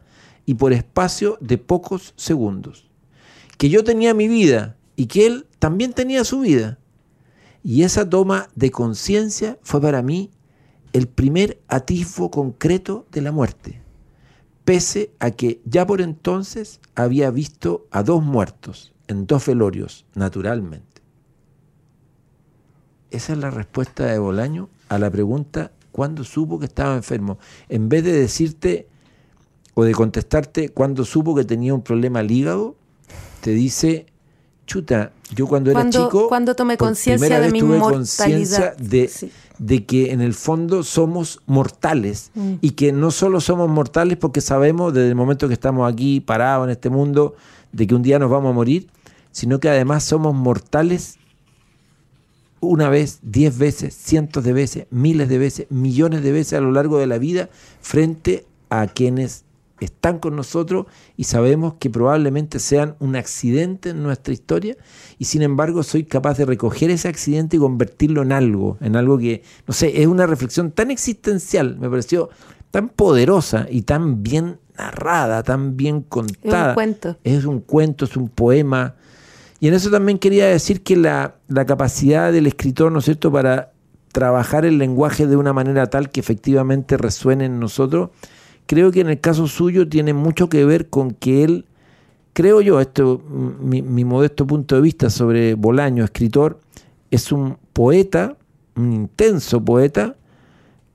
y 0.46 0.56
por 0.56 0.74
espacio 0.74 1.38
de 1.42 1.58
pocos 1.58 2.14
segundos. 2.16 2.90
Que 3.58 3.70
yo 3.70 3.84
tenía 3.84 4.14
mi 4.14 4.28
vida 4.28 4.78
y 4.96 5.08
que 5.08 5.28
él 5.28 5.48
también 5.60 5.94
tenía 5.94 6.24
su 6.24 6.40
vida. 6.40 6.80
Y 7.64 7.84
esa 7.84 8.10
toma 8.10 8.50
de 8.56 8.72
conciencia 8.72 9.60
fue 9.62 9.82
para 9.82 10.02
mí 10.02 10.32
el 10.94 11.08
primer 11.08 11.62
atisbo 11.68 12.32
concreto 12.32 13.06
de 13.12 13.22
la 13.22 13.32
muerte, 13.32 13.82
pese 14.64 15.12
a 15.20 15.32
que 15.32 15.62
ya 15.66 15.86
por 15.86 16.02
entonces 16.02 16.80
había 16.96 17.30
visto 17.30 17.88
a 17.92 18.04
dos 18.04 18.24
muertos 18.24 18.94
en 19.08 19.28
dos 19.28 19.46
velorios, 19.46 20.06
naturalmente. 20.16 20.87
Esa 23.12 23.34
es 23.34 23.40
la 23.40 23.50
respuesta 23.50 24.06
de 24.06 24.20
Bolaño 24.20 24.70
a 24.90 25.00
la 25.00 25.10
pregunta 25.10 25.72
cuándo 25.92 26.24
supo 26.24 26.60
que 26.60 26.66
estaba 26.66 26.96
enfermo. 26.96 27.40
En 27.70 27.90
vez 27.90 28.04
de 28.04 28.12
decirte 28.12 28.88
o 29.74 29.84
de 29.84 29.94
contestarte 29.94 30.70
cuándo 30.70 31.06
supo 31.06 31.36
que 31.36 31.44
tenía 31.44 31.74
un 31.74 31.82
problema 31.82 32.20
al 32.20 32.32
hígado, 32.32 32.76
te 33.42 33.52
dice 33.52 34.08
chuta, 34.66 35.12
yo 35.34 35.48
cuando, 35.48 35.72
era 35.72 35.90
chico... 35.90 36.28
Cuando 36.28 36.56
tomé 36.56 36.78
conciencia 36.78 37.40
de 37.40 37.52
mi 37.52 37.64
mortalidad. 37.64 38.78
De, 38.78 39.10
de 39.58 39.86
que 39.86 40.12
en 40.12 40.22
el 40.22 40.34
fondo 40.34 40.84
somos 40.84 41.40
mortales 41.48 42.32
mm. 42.36 42.56
y 42.62 42.72
que 42.72 42.92
no 42.92 43.10
solo 43.10 43.42
somos 43.42 43.70
mortales 43.70 44.18
porque 44.18 44.42
sabemos 44.42 44.94
desde 44.94 45.08
el 45.10 45.16
momento 45.16 45.48
que 45.48 45.54
estamos 45.54 45.92
aquí 45.92 46.20
parados 46.20 46.66
en 46.66 46.72
este 46.72 46.90
mundo 46.90 47.36
de 47.72 47.88
que 47.88 47.96
un 47.96 48.04
día 48.04 48.20
nos 48.20 48.30
vamos 48.30 48.52
a 48.52 48.54
morir, 48.54 48.88
sino 49.32 49.60
que 49.60 49.70
además 49.70 50.04
somos 50.04 50.36
mortales 50.36 51.18
una 52.68 52.90
vez, 52.90 53.20
diez 53.22 53.58
veces, 53.58 53.96
cientos 53.96 54.44
de 54.44 54.54
veces, 54.54 54.88
miles 54.90 55.30
de 55.30 55.38
veces, 55.38 55.68
millones 55.70 56.24
de 56.24 56.32
veces 56.32 56.54
a 56.54 56.62
lo 56.62 56.72
largo 56.72 56.98
de 57.00 57.08
la 57.08 57.18
vida 57.18 57.50
frente 57.82 58.46
a 58.70 58.88
quienes 58.88 59.46
están 59.80 60.20
con 60.20 60.36
nosotros 60.36 60.88
y 61.16 61.26
sabemos 61.26 61.76
que 61.80 61.90
probablemente 61.90 62.60
sean 62.60 62.96
un 63.00 63.16
accidente 63.16 63.90
en 63.90 64.02
nuestra 64.02 64.34
historia 64.34 64.76
y 65.20 65.26
sin 65.26 65.44
embargo 65.44 65.84
soy 65.84 66.04
capaz 66.04 66.38
de 66.38 66.46
recoger 66.46 66.90
ese 66.90 67.08
accidente 67.08 67.58
y 67.58 67.60
convertirlo 67.60 68.24
en 68.24 68.32
algo, 68.32 68.78
en 68.82 68.96
algo 68.96 69.18
que, 69.18 69.44
no 69.68 69.74
sé, 69.74 70.02
es 70.02 70.08
una 70.08 70.26
reflexión 70.26 70.72
tan 70.72 70.90
existencial, 70.90 71.78
me 71.80 71.90
pareció 71.90 72.30
tan 72.72 72.90
poderosa 72.90 73.68
y 73.70 73.84
tan 73.84 74.24
bien 74.24 74.60
narrada, 74.78 75.44
tan 75.44 75.78
bien 75.78 76.02
contada. 76.02 76.62
Es 76.62 76.68
un 76.68 76.74
cuento. 76.74 77.18
Es 77.24 77.46
un 77.46 77.60
cuento, 77.62 78.06
es 78.06 78.18
un 78.18 78.30
poema. 78.30 78.96
Y 79.60 79.68
en 79.68 79.74
eso 79.74 79.90
también 79.90 80.20
quería 80.20 80.48
decir 80.48 80.84
que 80.84 80.96
la, 80.96 81.36
capacidad 81.66 82.32
del 82.32 82.48
escritor, 82.48 82.92
¿no 82.92 83.00
es 83.00 83.06
cierto?, 83.06 83.32
para 83.32 83.72
trabajar 84.12 84.66
el 84.66 84.78
lenguaje 84.78 85.28
de 85.28 85.36
una 85.36 85.54
manera 85.54 85.88
tal 85.88 86.10
que 86.10 86.20
efectivamente 86.20 86.98
resuene 86.98 87.46
en 87.46 87.60
nosotros, 87.60 88.10
creo 88.66 88.92
que 88.92 89.02
en 89.02 89.10
el 89.10 89.20
caso 89.20 89.48
suyo 89.48 89.88
tiene 89.88 90.14
mucho 90.14 90.50
que 90.50 90.66
ver 90.66 90.90
con 90.90 91.12
que 91.12 91.44
él, 91.44 91.66
creo 92.34 92.62
yo, 92.62 92.80
esto 92.80 93.22
mi, 93.28 93.82
mi 93.82 94.06
modesto 94.06 94.46
punto 94.46 94.76
de 94.76 94.82
vista 94.82 95.10
sobre 95.10 95.56
Bolaño, 95.56 96.04
escritor, 96.04 96.60
es 97.12 97.32
un 97.32 97.58
poeta, 97.74 98.38
un 98.76 98.94
intenso 98.94 99.64
poeta, 99.64 100.16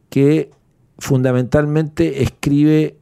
que 0.08 0.50
fundamentalmente 0.98 2.22
escribe 2.22 2.96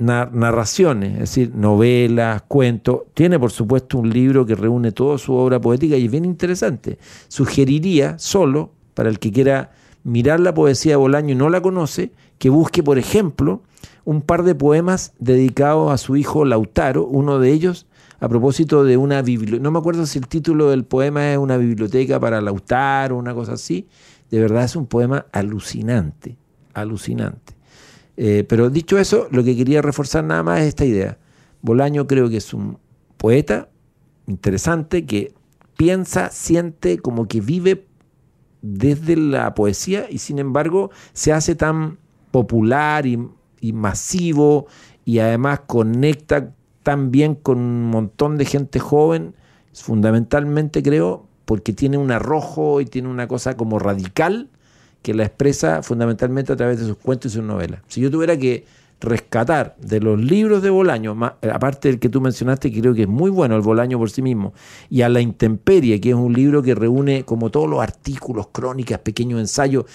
narraciones, 0.00 1.12
es 1.12 1.18
decir, 1.20 1.54
novelas, 1.54 2.42
cuentos. 2.48 3.02
Tiene, 3.14 3.38
por 3.38 3.50
supuesto, 3.52 3.98
un 3.98 4.10
libro 4.10 4.46
que 4.46 4.54
reúne 4.54 4.92
toda 4.92 5.18
su 5.18 5.34
obra 5.34 5.60
poética 5.60 5.96
y 5.96 6.06
es 6.06 6.10
bien 6.10 6.24
interesante. 6.24 6.98
Sugeriría 7.28 8.18
solo, 8.18 8.72
para 8.94 9.10
el 9.10 9.18
que 9.18 9.30
quiera 9.30 9.72
mirar 10.02 10.40
la 10.40 10.54
poesía 10.54 10.92
de 10.92 10.96
Bolaño 10.96 11.32
y 11.32 11.36
no 11.36 11.50
la 11.50 11.60
conoce, 11.60 12.12
que 12.38 12.48
busque, 12.48 12.82
por 12.82 12.98
ejemplo, 12.98 13.62
un 14.04 14.22
par 14.22 14.42
de 14.42 14.54
poemas 14.54 15.12
dedicados 15.18 15.92
a 15.92 15.98
su 15.98 16.16
hijo 16.16 16.44
Lautaro, 16.44 17.04
uno 17.04 17.38
de 17.38 17.52
ellos 17.52 17.86
a 18.20 18.28
propósito 18.28 18.84
de 18.84 18.96
una 18.96 19.22
biblioteca, 19.22 19.62
no 19.62 19.70
me 19.70 19.78
acuerdo 19.78 20.04
si 20.06 20.18
el 20.18 20.26
título 20.26 20.70
del 20.70 20.84
poema 20.84 21.32
es 21.32 21.38
una 21.38 21.56
biblioteca 21.56 22.20
para 22.20 22.40
Lautaro, 22.40 23.16
una 23.16 23.34
cosa 23.34 23.54
así, 23.54 23.86
de 24.30 24.40
verdad 24.40 24.64
es 24.64 24.76
un 24.76 24.86
poema 24.86 25.26
alucinante, 25.32 26.36
alucinante. 26.74 27.59
Eh, 28.22 28.44
pero 28.44 28.68
dicho 28.68 28.98
eso, 28.98 29.28
lo 29.30 29.42
que 29.42 29.56
quería 29.56 29.80
reforzar 29.80 30.24
nada 30.24 30.42
más 30.42 30.60
es 30.60 30.68
esta 30.68 30.84
idea. 30.84 31.18
Bolaño 31.62 32.06
creo 32.06 32.28
que 32.28 32.36
es 32.36 32.52
un 32.52 32.78
poeta 33.16 33.70
interesante 34.26 35.06
que 35.06 35.32
piensa, 35.76 36.30
siente, 36.30 36.98
como 36.98 37.26
que 37.28 37.40
vive 37.40 37.86
desde 38.60 39.16
la 39.16 39.54
poesía 39.54 40.06
y 40.10 40.18
sin 40.18 40.38
embargo 40.38 40.90
se 41.14 41.32
hace 41.32 41.54
tan 41.54 41.98
popular 42.30 43.06
y 43.06 43.18
y 43.60 43.72
masivo 43.72 44.66
y 45.04 45.18
además 45.18 45.60
conecta 45.66 46.54
también 46.82 47.34
con 47.34 47.58
un 47.58 47.90
montón 47.90 48.38
de 48.38 48.46
gente 48.46 48.78
joven, 48.78 49.34
fundamentalmente 49.72 50.82
creo, 50.82 51.26
porque 51.44 51.72
tiene 51.72 51.98
un 51.98 52.10
arrojo 52.10 52.80
y 52.80 52.86
tiene 52.86 53.08
una 53.08 53.28
cosa 53.28 53.56
como 53.56 53.78
radical 53.78 54.48
que 55.02 55.14
la 55.14 55.24
expresa 55.24 55.82
fundamentalmente 55.82 56.52
a 56.52 56.56
través 56.56 56.80
de 56.80 56.86
sus 56.86 56.96
cuentos 56.96 57.32
y 57.32 57.36
sus 57.36 57.44
novelas. 57.44 57.80
Si 57.88 58.00
yo 58.00 58.10
tuviera 58.10 58.36
que 58.36 58.64
rescatar 59.00 59.76
de 59.80 59.98
los 59.98 60.20
libros 60.20 60.62
de 60.62 60.68
Bolaño, 60.68 61.16
aparte 61.22 61.88
del 61.88 61.98
que 61.98 62.10
tú 62.10 62.20
mencionaste, 62.20 62.70
que 62.70 62.80
creo 62.80 62.92
que 62.94 63.02
es 63.02 63.08
muy 63.08 63.30
bueno 63.30 63.56
el 63.56 63.62
Bolaño 63.62 63.98
por 63.98 64.10
sí 64.10 64.20
mismo, 64.20 64.52
y 64.90 65.02
a 65.02 65.08
La 65.08 65.22
Intemperie, 65.22 66.00
que 66.00 66.10
es 66.10 66.14
un 66.14 66.34
libro 66.34 66.62
que 66.62 66.74
reúne 66.74 67.24
como 67.24 67.50
todos 67.50 67.68
los 67.68 67.80
artículos, 67.80 68.48
crónicas, 68.52 68.98
pequeños 68.98 69.40
ensayos 69.40 69.86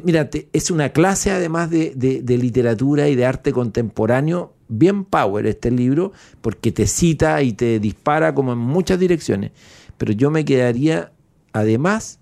mira, 0.00 0.28
es 0.52 0.70
una 0.70 0.90
clase 0.90 1.30
además 1.30 1.70
de, 1.70 2.22
literatura 2.26 3.08
y 3.08 3.14
de 3.14 3.26
arte 3.26 3.52
contemporáneo, 3.52 4.54
bien 4.68 5.04
power 5.04 5.46
este 5.46 5.70
libro, 5.70 6.12
porque 6.40 6.72
te 6.72 6.86
cita 6.86 7.42
y 7.42 7.52
te 7.52 7.78
dispara 7.78 8.34
como 8.34 8.52
en 8.52 8.58
muchas 8.58 8.98
direcciones. 8.98 9.52
Pero 9.98 10.12
yo 10.12 10.30
me 10.30 10.44
quedaría 10.44 11.12
además 11.52 12.18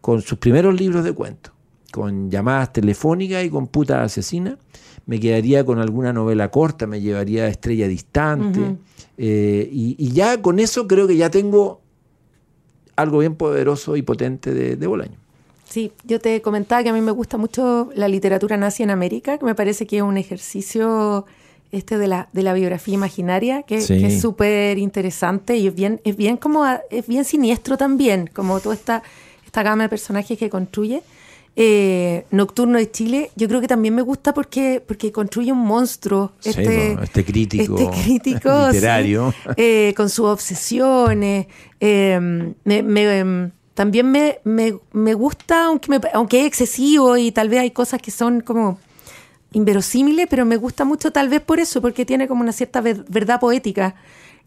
con 0.00 0.22
sus 0.22 0.38
primeros 0.38 0.78
libros 0.78 1.04
de 1.04 1.12
cuentos, 1.12 1.52
con 1.92 2.30
llamadas 2.30 2.72
telefónicas 2.72 3.44
y 3.44 3.50
con 3.50 3.66
puta 3.66 4.02
asesina. 4.02 4.58
Me 5.06 5.18
quedaría 5.18 5.64
con 5.64 5.78
alguna 5.78 6.12
novela 6.12 6.50
corta, 6.50 6.86
me 6.86 7.00
llevaría 7.00 7.44
a 7.44 7.48
Estrella 7.48 7.88
Distante. 7.88 8.76
Eh, 9.16 9.68
y, 9.72 10.12
ya 10.12 10.40
con 10.42 10.58
eso 10.60 10.86
creo 10.86 11.06
que 11.06 11.16
ya 11.16 11.30
tengo 11.30 11.80
algo 12.94 13.18
bien 13.18 13.34
poderoso 13.34 13.96
y 13.96 14.02
potente 14.02 14.52
de, 14.52 14.76
de 14.76 14.86
Bolaño. 14.86 15.16
Sí, 15.68 15.92
yo 16.04 16.18
te 16.18 16.40
comentaba 16.40 16.82
que 16.82 16.88
a 16.88 16.92
mí 16.92 17.00
me 17.00 17.12
gusta 17.12 17.36
mucho 17.36 17.90
la 17.94 18.08
literatura 18.08 18.56
nazi 18.56 18.82
en 18.82 18.90
América, 18.90 19.38
que 19.38 19.44
me 19.44 19.54
parece 19.54 19.86
que 19.86 19.98
es 19.98 20.02
un 20.02 20.16
ejercicio 20.16 21.26
este 21.72 21.98
de 21.98 22.06
la, 22.06 22.28
de 22.32 22.42
la 22.42 22.54
biografía 22.54 22.94
imaginaria, 22.94 23.62
que, 23.62 23.76
es 23.76 24.20
súper 24.20 24.78
interesante 24.78 25.56
y 25.56 25.66
es 25.66 25.74
bien, 25.74 26.00
es 26.04 26.16
bien 26.16 26.38
como 26.38 26.64
es 26.90 27.06
bien 27.06 27.24
siniestro 27.24 27.76
también, 27.76 28.30
como 28.32 28.60
toda 28.60 28.74
esta, 28.74 29.02
esta 29.44 29.62
gama 29.62 29.84
de 29.84 29.88
personajes 29.90 30.38
que 30.38 30.48
construye. 30.48 31.02
Eh, 31.60 32.24
Nocturno 32.30 32.78
de 32.78 32.88
Chile, 32.88 33.32
yo 33.34 33.48
creo 33.48 33.60
que 33.60 33.66
también 33.66 33.92
me 33.92 34.02
gusta 34.02 34.32
porque, 34.32 34.80
porque 34.86 35.10
construye 35.10 35.50
un 35.50 35.58
monstruo. 35.58 36.30
Este, 36.44 36.92
este 37.02 37.24
crítico, 37.24 37.76
este 37.76 38.00
crítico 38.04 38.68
literario. 38.68 39.34
Eh, 39.56 39.92
con 39.96 40.08
sus 40.08 40.26
obsesiones. 40.26 41.48
Eh, 41.80 42.54
me, 42.62 42.82
me, 42.84 43.50
también 43.74 44.08
me, 44.08 44.38
me, 44.44 45.14
gusta, 45.14 45.64
aunque, 45.64 46.00
aunque 46.14 46.42
es 46.42 46.46
excesivo 46.46 47.16
y 47.16 47.32
tal 47.32 47.48
vez 47.48 47.58
hay 47.58 47.72
cosas 47.72 48.00
que 48.00 48.12
son 48.12 48.40
como 48.40 48.78
inverosímiles, 49.50 50.28
pero 50.30 50.44
me 50.44 50.58
gusta 50.58 50.84
mucho 50.84 51.10
tal 51.10 51.28
vez 51.28 51.40
por 51.40 51.58
eso, 51.58 51.82
porque 51.82 52.04
tiene 52.04 52.28
como 52.28 52.42
una 52.42 52.52
cierta 52.52 52.80
verdad 52.80 53.40
poética. 53.40 53.96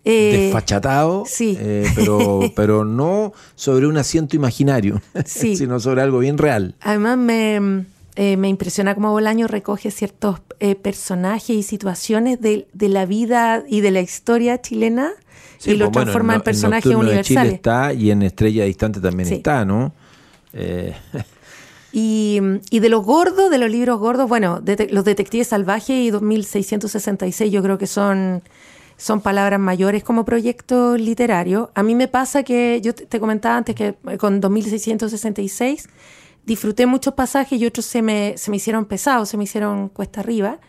Eh, 0.04 0.46
Desfachatado, 0.46 1.26
sí. 1.28 1.58
Eh, 1.60 1.90
pero, 1.96 2.42
pero 2.56 2.86
no 2.86 3.34
sobre 3.56 3.88
un 3.88 3.98
asiento 3.98 4.36
imaginario, 4.36 5.02
sino 5.26 5.80
sobre 5.80 6.02
algo 6.02 6.20
bien 6.20 6.38
real. 6.38 6.76
Además 6.82 7.18
me, 7.18 7.86
eh, 8.16 8.38
me 8.38 8.50
impresiona 8.50 8.96
cómo 8.96 9.12
Bolaño 9.12 9.48
recoge 9.48 9.92
ciertos 9.92 10.40
personajes 10.82 11.56
y 11.56 11.64
situaciones 11.64 12.40
de, 12.40 12.68
de, 12.74 12.90
la 12.90 13.08
vida 13.08 13.64
y 13.68 13.82
de 13.82 13.90
la 13.90 14.02
historia 14.02 14.62
chilena 14.62 15.12
y 15.66 15.76
lo 15.76 15.92
pues, 15.92 16.04
transforma 16.06 16.36
en, 16.36 16.42
personajes 16.42 16.94
universales. 16.94 17.54
está 17.54 17.94
y 17.94 18.12
en 18.12 18.24
Estrella 18.24 18.66
Distante 18.66 19.00
también 19.00 19.32
está, 19.32 19.66
¿no? 19.66 19.94
Eh. 20.54 20.96
Y, 21.94 22.40
de 22.40 22.88
los 22.88 23.04
gordos, 23.04 23.52
de 23.52 23.58
los 23.58 23.70
libros 23.70 24.00
gordos, 24.00 24.30
bueno, 24.30 24.62
Los 24.92 25.04
Detectives 25.04 25.50
Salvajes 25.50 25.90
y 25.98 26.10
2666 26.10 27.52
yo 27.52 27.62
creo 27.62 27.78
que 27.78 27.86
son, 27.86 28.44
son 29.02 29.20
palabras 29.20 29.60
mayores 29.60 30.04
como 30.04 30.26
proyecto 30.26 30.96
literario. 30.96 31.72
A 31.74 31.82
mí 31.82 31.96
me 31.96 32.08
pasa 32.08 32.44
que, 32.44 32.80
yo 32.84 32.94
te 32.94 33.20
comentaba 33.20 33.58
antes 33.58 33.74
que 33.74 33.96
con 34.20 34.40
2666 34.40 35.90
disfruté 36.46 36.86
muchos 36.86 37.16
pasajes 37.16 37.60
y 37.60 37.66
otros 37.66 37.88
se 37.88 38.04
me, 38.04 38.36
se 38.38 38.52
me 38.52 38.58
hicieron 38.58 38.86
pesados, 38.86 39.30
se 39.30 39.38
me 39.38 39.46
hicieron 39.46 39.90
cuesta 39.90 40.20
arriba. 40.20 40.60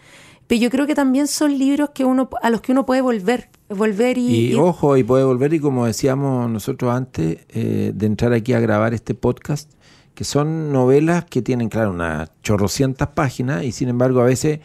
Pero 0.46 0.62
yo 0.62 0.70
creo 0.70 0.86
que 0.86 0.94
también 0.94 1.28
son 1.28 1.58
libros 1.58 1.90
que 1.90 2.06
uno, 2.06 2.30
a 2.40 2.48
los 2.48 2.62
que 2.62 2.72
uno 2.72 2.86
puede 2.86 3.02
volver 3.02 3.50
volver 3.68 4.16
y, 4.16 4.52
y, 4.52 4.54
ojo, 4.54 4.96
y 4.96 5.04
puede 5.04 5.24
volver 5.24 5.52
y 5.52 5.60
como 5.60 5.84
decíamos 5.84 6.50
nosotros 6.50 6.90
antes 6.94 7.38
eh, 7.50 7.92
de 7.94 8.06
entrar 8.06 8.32
aquí 8.32 8.54
a 8.54 8.60
grabar 8.60 8.94
este 8.94 9.14
podcast, 9.14 9.70
que 10.14 10.24
son 10.24 10.72
novelas 10.72 11.26
que 11.26 11.42
tienen, 11.42 11.68
claro, 11.68 11.90
unas 11.90 12.30
chorrocientas 12.42 13.08
páginas 13.08 13.64
y 13.64 13.72
sin 13.72 13.88
embargo 13.90 14.20
a 14.20 14.24
veces 14.24 14.60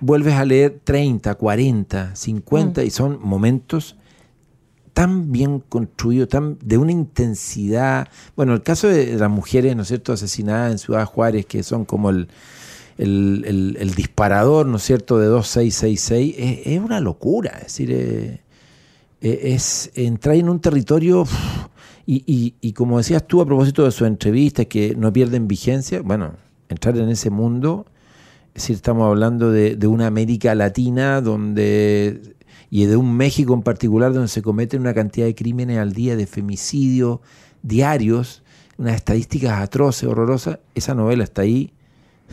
vuelves 0.00 0.34
a 0.34 0.44
leer 0.44 0.80
30, 0.84 1.34
40, 1.34 2.16
50 2.16 2.84
y 2.84 2.90
son 2.90 3.18
momentos 3.20 3.96
tan 4.92 5.30
bien 5.30 5.60
construidos, 5.60 6.28
tan 6.28 6.58
de 6.60 6.76
una 6.76 6.90
intensidad. 6.90 8.08
Bueno, 8.34 8.54
el 8.54 8.62
caso 8.62 8.88
de 8.88 9.14
las 9.14 9.30
mujeres, 9.30 9.76
¿no 9.76 9.82
es 9.82 9.88
cierto?, 9.88 10.12
asesinadas 10.12 10.72
en 10.72 10.78
Ciudad 10.78 11.04
Juárez, 11.04 11.46
que 11.46 11.62
son 11.62 11.84
como 11.84 12.10
el, 12.10 12.28
el, 12.96 13.94
disparador, 13.94 14.66
¿no 14.66 14.78
es 14.78 14.82
cierto?, 14.82 15.18
de 15.18 15.26
2666, 15.26 16.34
es, 16.36 16.66
es 16.66 16.80
una 16.80 16.98
locura. 16.98 17.52
Es 17.58 17.66
decir, 17.66 17.92
eh, 17.92 18.40
eh, 19.20 19.40
es 19.44 19.92
entrar 19.94 20.34
en 20.34 20.48
un 20.48 20.60
territorio... 20.60 21.24
y, 22.04 22.54
y, 22.60 22.72
como 22.72 22.98
decías 22.98 23.24
tú 23.24 23.40
a 23.40 23.46
propósito 23.46 23.84
de 23.84 23.92
su 23.92 24.04
entrevista, 24.04 24.64
que 24.64 24.96
no 24.96 25.12
pierden 25.12 25.46
vigencia, 25.46 26.00
bueno, 26.02 26.32
entrar 26.68 26.96
en 26.96 27.08
ese 27.08 27.30
mundo, 27.30 27.86
es 28.58 28.62
decir, 28.64 28.74
estamos 28.74 29.06
hablando 29.06 29.52
de, 29.52 29.76
de 29.76 29.86
una 29.86 30.08
América 30.08 30.52
Latina 30.56 31.20
donde 31.20 32.34
y 32.70 32.86
de 32.86 32.96
un 32.96 33.16
México 33.16 33.54
en 33.54 33.62
particular 33.62 34.12
donde 34.12 34.26
se 34.26 34.42
cometen 34.42 34.80
una 34.80 34.92
cantidad 34.94 35.26
de 35.26 35.36
crímenes 35.36 35.78
al 35.78 35.92
día, 35.92 36.16
de 36.16 36.26
femicidios 36.26 37.20
diarios, 37.62 38.42
unas 38.76 38.96
estadísticas 38.96 39.60
atroces, 39.60 40.08
horrorosas, 40.08 40.58
esa 40.74 40.92
novela 40.96 41.22
está 41.22 41.42
ahí 41.42 41.72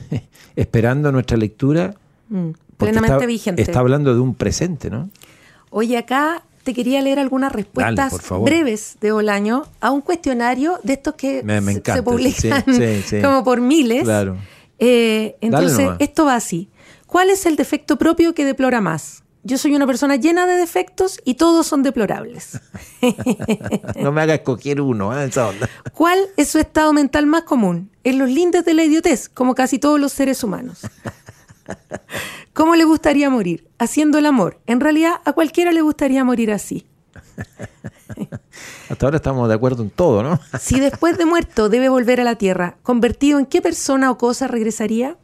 esperando 0.55 1.11
nuestra 1.11 1.37
lectura. 1.37 1.93
Mm, 2.29 2.49
plenamente 2.77 3.27
vigente. 3.27 3.61
Está 3.61 3.81
hablando 3.81 4.15
de 4.15 4.19
un 4.19 4.33
presente, 4.33 4.89
¿no? 4.89 5.11
Oye, 5.69 5.95
acá 5.95 6.43
te 6.63 6.73
quería 6.73 7.03
leer 7.03 7.19
algunas 7.19 7.51
respuestas 7.51 8.15
breves 8.41 8.97
de 8.99 9.11
Bolaño 9.11 9.65
a 9.79 9.91
un 9.91 10.01
cuestionario 10.01 10.79
de 10.81 10.93
estos 10.93 11.13
que 11.13 11.43
se, 11.83 12.01
publican 12.01 12.63
como 13.21 13.43
por 13.43 13.61
miles. 13.61 14.05
Claro. 14.05 14.37
Eh, 14.79 15.37
entonces, 15.41 15.89
esto 15.99 16.25
va 16.25 16.35
así. 16.35 16.69
¿Cuál 17.05 17.29
es 17.29 17.45
el 17.45 17.55
defecto 17.55 17.97
propio 17.97 18.33
que 18.33 18.45
deplora 18.45 18.81
más? 18.81 19.23
Yo 19.43 19.59
soy 19.59 19.75
una 19.75 19.85
persona 19.85 20.15
llena 20.15 20.47
de 20.47 20.55
defectos 20.55 21.19
y 21.23 21.35
todos 21.35 21.67
son 21.67 21.83
deplorables. 21.83 22.59
no 24.01 24.11
me 24.11 24.21
haga 24.21 24.33
escoger 24.33 24.81
uno, 24.81 25.15
¿eh? 25.15 25.25
esa 25.27 25.49
onda. 25.49 25.69
¿Cuál 25.93 26.17
es 26.35 26.49
su 26.49 26.57
estado 26.57 26.93
mental 26.93 27.27
más 27.27 27.43
común? 27.43 27.91
En 28.03 28.17
los 28.17 28.27
lindes 28.27 28.65
de 28.65 28.73
la 28.73 28.83
idiotez, 28.83 29.29
como 29.29 29.53
casi 29.53 29.77
todos 29.77 29.99
los 29.99 30.13
seres 30.13 30.43
humanos. 30.43 30.81
¿Cómo 32.53 32.75
le 32.75 32.85
gustaría 32.85 33.29
morir? 33.29 33.67
Haciendo 33.77 34.17
el 34.17 34.25
amor. 34.25 34.59
En 34.65 34.79
realidad, 34.79 35.21
a 35.25 35.33
cualquiera 35.33 35.71
le 35.71 35.81
gustaría 35.81 36.23
morir 36.23 36.51
así. 36.51 36.87
Hasta 38.95 39.07
ahora 39.07 39.17
estamos 39.17 39.49
de 39.49 39.55
acuerdo 39.55 39.83
en 39.83 39.89
todo, 39.89 40.23
¿no? 40.23 40.39
si 40.61 40.79
después 40.79 41.17
de 41.17 41.25
muerto 41.25 41.67
debe 41.67 41.89
volver 41.89 42.21
a 42.21 42.23
la 42.23 42.37
tierra, 42.37 42.77
¿convertido 42.81 43.39
en 43.39 43.45
qué 43.45 43.61
persona 43.61 44.09
o 44.09 44.17
cosa 44.17 44.47
regresaría? 44.47 45.17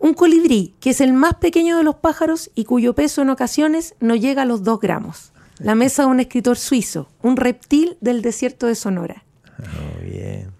Un 0.00 0.12
colibrí, 0.12 0.74
que 0.80 0.90
es 0.90 1.00
el 1.00 1.12
más 1.12 1.34
pequeño 1.34 1.76
de 1.76 1.84
los 1.84 1.94
pájaros 1.94 2.50
y 2.56 2.64
cuyo 2.64 2.96
peso 2.96 3.22
en 3.22 3.30
ocasiones 3.30 3.94
no 4.00 4.16
llega 4.16 4.42
a 4.42 4.44
los 4.44 4.64
dos 4.64 4.80
gramos. 4.80 5.30
La 5.60 5.76
mesa 5.76 6.02
de 6.02 6.08
un 6.08 6.18
escritor 6.18 6.58
suizo, 6.58 7.08
un 7.22 7.36
reptil 7.36 7.96
del 8.00 8.22
desierto 8.22 8.66
de 8.66 8.74
Sonora. 8.74 9.22
Oh, 9.60 10.02
bien. 10.02 10.50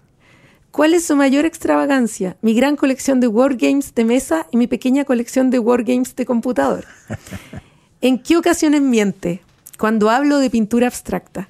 ¿Cuál 0.71 0.93
es 0.93 1.05
su 1.05 1.17
mayor 1.17 1.43
extravagancia? 1.43 2.37
Mi 2.41 2.53
gran 2.53 2.77
colección 2.77 3.19
de 3.19 3.27
wargames 3.27 3.93
de 3.93 4.05
mesa 4.05 4.47
y 4.51 4.57
mi 4.57 4.67
pequeña 4.67 5.03
colección 5.03 5.49
de 5.49 5.59
wargames 5.59 6.15
de 6.15 6.25
computador. 6.25 6.85
¿En 7.99 8.17
qué 8.19 8.37
ocasiones 8.37 8.79
miente? 8.79 9.41
Cuando 9.77 10.09
hablo 10.09 10.39
de 10.39 10.49
pintura 10.49 10.87
abstracta, 10.87 11.49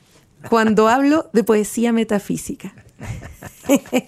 cuando 0.50 0.88
hablo 0.88 1.30
de 1.34 1.44
poesía 1.44 1.92
metafísica. 1.94 2.74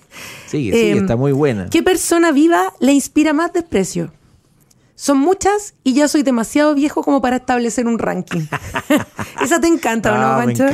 Sí, 0.47 0.71
sí, 0.71 0.89
está 0.89 1.15
muy 1.15 1.31
buena. 1.31 1.69
¿Qué 1.69 1.83
persona 1.83 2.31
viva 2.31 2.73
le 2.79 2.93
inspira 2.93 3.33
más 3.33 3.53
desprecio? 3.53 4.11
Son 4.95 5.17
muchas 5.17 5.75
y 5.83 5.93
ya 5.93 6.07
soy 6.07 6.23
demasiado 6.23 6.73
viejo 6.75 7.03
como 7.03 7.21
para 7.21 7.37
establecer 7.37 7.85
un 7.85 7.99
ranking. 7.99 8.47
Esa 9.41 9.61
te 9.61 9.67
encanta, 9.67 10.11
¿no, 10.11 10.25
ah, 10.25 10.37
Pancho? 10.43 10.65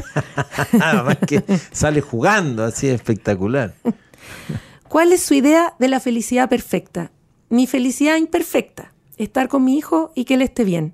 Además 0.82 1.18
que 1.28 1.44
sale 1.72 2.02
jugando, 2.02 2.64
así 2.64 2.88
espectacular. 2.88 3.76
¿Cuál 4.88 5.12
es 5.12 5.22
su 5.22 5.34
idea 5.34 5.74
de 5.78 5.90
la 5.90 6.00
felicidad 6.00 6.48
perfecta? 6.48 7.12
Mi 7.50 7.68
felicidad 7.68 8.16
imperfecta, 8.16 8.94
estar 9.18 9.48
con 9.48 9.64
mi 9.64 9.78
hijo 9.78 10.12
y 10.16 10.26
que 10.26 10.36
él 10.36 10.42
esté 10.42 10.64
bien. 10.64 10.94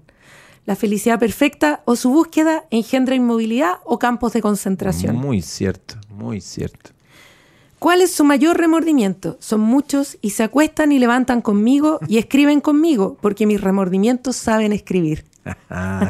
La 0.66 0.76
felicidad 0.76 1.20
perfecta 1.20 1.82
o 1.86 1.96
su 1.96 2.12
búsqueda 2.12 2.66
engendra 2.70 3.16
inmovilidad 3.16 3.80
o 3.84 3.98
campos 3.98 4.34
de 4.34 4.42
concentración. 4.42 5.16
Muy 5.16 5.42
cierto, 5.42 5.96
muy 6.10 6.40
cierto. 6.40 6.92
¿Cuál 7.80 8.02
es 8.02 8.14
su 8.14 8.24
mayor 8.24 8.58
remordimiento? 8.58 9.38
Son 9.40 9.60
muchos 9.60 10.20
y 10.22 10.30
se 10.32 10.44
acuestan 10.44 10.92
y 10.92 11.00
levantan 11.00 11.42
conmigo 11.42 12.00
y 12.08 12.20
escriben 12.20 12.62
conmigo, 12.62 13.18
porque 13.22 13.48
mis 13.48 13.60
remordimientos 13.60 14.36
saben 14.36 14.72
escribir. 14.72 15.26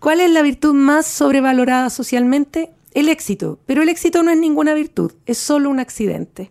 ¿Cuál 0.00 0.20
es 0.20 0.30
la 0.30 0.42
virtud 0.42 0.74
más 0.74 1.06
sobrevalorada 1.06 1.90
socialmente? 1.90 2.70
El 2.92 3.08
éxito. 3.08 3.60
Pero 3.66 3.82
el 3.82 3.88
éxito 3.88 4.24
no 4.24 4.32
es 4.32 4.38
ninguna 4.38 4.74
virtud, 4.74 5.12
es 5.26 5.38
solo 5.38 5.70
un 5.70 5.78
accidente. 5.78 6.50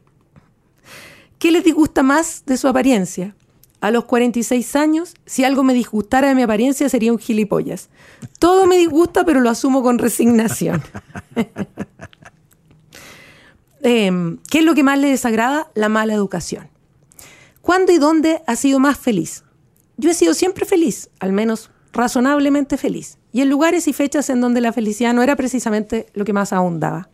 ¿Qué 1.38 1.52
les 1.52 1.66
disgusta 1.66 2.04
más 2.04 2.44
de 2.46 2.56
su 2.56 2.70
apariencia? 2.70 3.36
A 3.80 3.92
los 3.92 4.06
46 4.06 4.76
años, 4.76 5.14
si 5.26 5.44
algo 5.44 5.64
me 5.64 5.74
disgustara 5.74 6.30
de 6.30 6.36
mi 6.36 6.42
apariencia 6.42 6.90
sería 6.90 7.12
un 7.12 7.20
gilipollas. 7.20 7.90
Todo 8.40 8.66
me 8.66 8.78
disgusta, 8.78 9.24
pero 9.24 9.40
lo 9.40 9.50
asumo 9.50 9.84
con 9.84 10.00
resignación. 10.00 10.82
Em, 13.84 14.40
¿Qué 14.50 14.60
es 14.60 14.66
lo 14.66 14.74
que 14.74 14.84
más 14.84 14.98
le 14.98 15.08
desagrada? 15.08 15.72
La 15.76 15.88
mala 15.88 16.14
educación. 16.14 16.68
¿Cuándo 17.62 17.92
y 17.92 18.00
dónde 18.00 18.42
ha 18.48 18.56
sido 18.56 18.80
más 18.80 18.98
feliz? 18.98 19.44
Yo 19.98 20.10
he 20.10 20.14
sido 20.14 20.34
siempre 20.34 20.66
feliz, 20.66 21.10
al 21.20 21.32
menos 21.32 21.70
razonablemente 21.94 22.76
feliz, 22.78 23.18
y 23.32 23.42
en 23.42 23.50
lugares 23.50 23.88
y 23.88 23.94
fechas 23.94 24.30
en 24.30 24.42
donde 24.42 24.62
la 24.62 24.74
felicidad 24.74 25.14
no 25.14 25.24
era 25.24 25.36
precisamente 25.36 26.08
lo 26.14 26.26
que 26.26 26.34
más 26.34 26.54
ahondaba. 26.54 27.10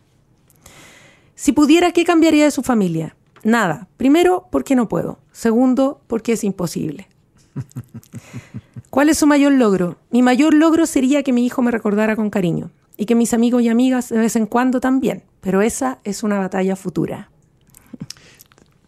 Si 1.35 1.51
pudiera, 1.51 1.91
¿qué 1.91 2.05
cambiaría 2.05 2.45
de 2.45 2.51
su 2.51 2.63
familia? 2.63 3.15
Nada. 3.43 3.87
Primero, 3.97 4.47
porque 4.51 4.75
no 4.75 4.87
puedo. 4.87 5.19
Segundo, 5.31 6.01
porque 6.07 6.33
es 6.33 6.43
imposible. 6.43 7.07
¿Cuál 8.89 9.09
es 9.09 9.17
su 9.17 9.27
mayor 9.27 9.53
logro? 9.53 9.97
Mi 10.11 10.21
mayor 10.21 10.53
logro 10.53 10.85
sería 10.85 11.23
que 11.23 11.33
mi 11.33 11.45
hijo 11.45 11.61
me 11.61 11.71
recordara 11.71 12.15
con 12.15 12.29
cariño 12.29 12.71
y 12.97 13.05
que 13.05 13.15
mis 13.15 13.33
amigos 13.33 13.63
y 13.63 13.69
amigas 13.69 14.09
de 14.09 14.19
vez 14.19 14.35
en 14.35 14.45
cuando 14.45 14.79
también, 14.79 15.23
pero 15.41 15.61
esa 15.61 15.99
es 16.03 16.23
una 16.23 16.37
batalla 16.37 16.75
futura. 16.75 17.29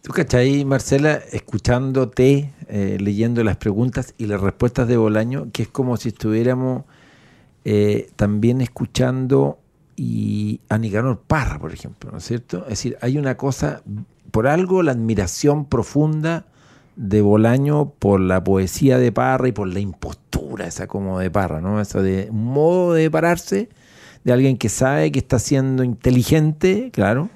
¿Tú 0.02 0.12
cachai, 0.12 0.64
Marcela, 0.64 1.14
escuchándote, 1.32 2.52
eh, 2.68 2.96
leyendo 3.00 3.42
las 3.42 3.56
preguntas 3.56 4.14
y 4.16 4.26
las 4.26 4.40
respuestas 4.40 4.86
de 4.86 4.96
Bolaño, 4.96 5.48
que 5.52 5.64
es 5.64 5.68
como 5.68 5.96
si 5.96 6.10
estuviéramos 6.10 6.84
eh, 7.64 8.10
también 8.14 8.60
escuchando 8.60 9.58
y 9.96 10.60
a 10.68 10.78
Nicanor 10.78 11.22
Parra, 11.26 11.58
por 11.58 11.72
ejemplo, 11.72 12.12
¿no 12.12 12.18
es 12.18 12.24
cierto? 12.24 12.62
Es 12.64 12.70
decir, 12.70 12.96
hay 13.00 13.18
una 13.18 13.36
cosa, 13.36 13.82
por 14.30 14.46
algo 14.46 14.82
la 14.82 14.92
admiración 14.92 15.64
profunda 15.64 16.46
de 16.96 17.20
Bolaño 17.20 17.92
por 17.98 18.20
la 18.20 18.42
poesía 18.42 18.98
de 18.98 19.12
Parra 19.12 19.48
y 19.48 19.52
por 19.52 19.68
la 19.68 19.80
impostura 19.80 20.66
esa 20.66 20.86
como 20.86 21.18
de 21.18 21.30
Parra, 21.30 21.60
¿no? 21.60 21.80
Eso 21.80 22.02
de 22.02 22.28
un 22.30 22.44
modo 22.44 22.94
de 22.94 23.10
pararse 23.10 23.68
de 24.24 24.32
alguien 24.32 24.56
que 24.56 24.68
sabe 24.68 25.12
que 25.12 25.20
está 25.20 25.38
siendo 25.38 25.84
inteligente, 25.84 26.90
claro, 26.92 27.28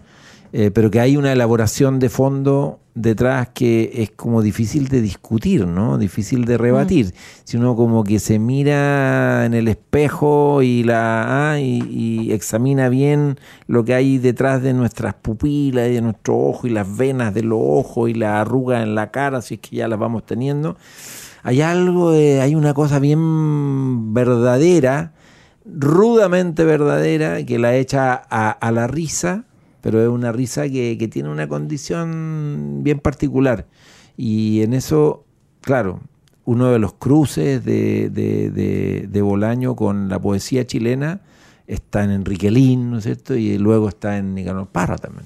eh, 0.53 0.71
pero 0.73 0.91
que 0.91 0.99
hay 0.99 1.17
una 1.17 1.33
elaboración 1.33 2.01
de 2.01 2.09
fondo 2.09 2.80
detrás 2.95 3.49
que 3.55 3.91
es 3.95 4.11
como 4.11 4.43
difícil 4.43 4.89
de 4.89 5.01
discutir, 5.01 5.67
¿no? 5.67 5.99
Difícil 5.99 6.45
de 6.45 6.59
rebatir. 6.59 7.07
Mm. 7.07 7.11
Si 7.45 7.57
uno 7.57 7.77
como 7.77 8.05
que 8.05 8.19
se 8.19 8.39
mira 8.39 9.47
en 9.47 9.55
el 9.55 9.69
espejo 9.69 10.63
y 10.63 10.83
la 10.83 11.53
ah, 11.53 11.61
y, 11.61 12.33
examina 12.33 12.89
bien 12.89 13.39
lo 13.67 13.85
que 13.85 13.95
hay 13.95 14.19
detrás 14.19 14.63
de 14.63 14.73
nuestras 14.73 15.15
pupilas 15.15 15.89
y 15.89 15.95
de 15.95 16.01
nuestro 16.03 16.39
ojo 16.39 16.67
y 16.67 16.71
las 16.71 16.97
venas 16.97 17.35
de 17.35 17.43
los 17.43 17.61
ojos 17.61 18.11
y 18.11 18.15
la 18.15 18.41
arruga 18.41 18.83
en 18.83 18.95
la 18.95 19.11
cara, 19.11 19.43
si 19.43 19.55
es 19.55 19.61
que 19.61 19.77
ya 19.77 19.89
las 19.89 19.99
vamos 19.99 20.25
teniendo, 20.27 20.77
hay 21.43 21.63
algo, 21.63 22.13
de, 22.13 22.41
hay 22.41 22.55
una 22.55 22.75
cosa 22.75 22.99
bien 22.99 24.13
verdadera 24.13 25.13
rudamente 25.65 26.65
verdadera 26.65 27.45
que 27.45 27.59
la 27.59 27.77
echa 27.77 28.15
a, 28.15 28.73
la 28.73 28.87
risa, 28.87 29.45
pero 29.81 30.03
es 30.03 30.09
una 30.09 30.33
risa 30.33 30.69
que, 30.69 31.09
tiene 31.11 31.29
una 31.29 31.49
condición 31.49 32.81
bien 32.83 32.99
particular. 33.01 33.67
Y 34.17 34.63
en 34.63 34.75
eso, 34.75 35.25
claro, 35.61 36.01
uno 36.45 36.71
de 36.71 36.79
los 36.79 36.95
cruces 36.95 37.65
de, 37.65 38.11
de, 38.11 39.23
Bolaño 39.23 39.77
con 39.77 40.09
la 40.09 40.19
poesía 40.19 40.67
chilena 40.67 41.21
está 41.67 42.05
en 42.05 42.11
Enrique 42.11 42.51
Lin, 42.51 42.91
¿no 42.91 42.99
es 42.99 43.05
cierto? 43.05 43.35
Y 43.35 43.57
luego 43.59 43.89
está 43.89 44.19
en 44.19 44.35
Nicanor 44.35 44.67
Parra 44.67 44.97
también. 44.99 45.25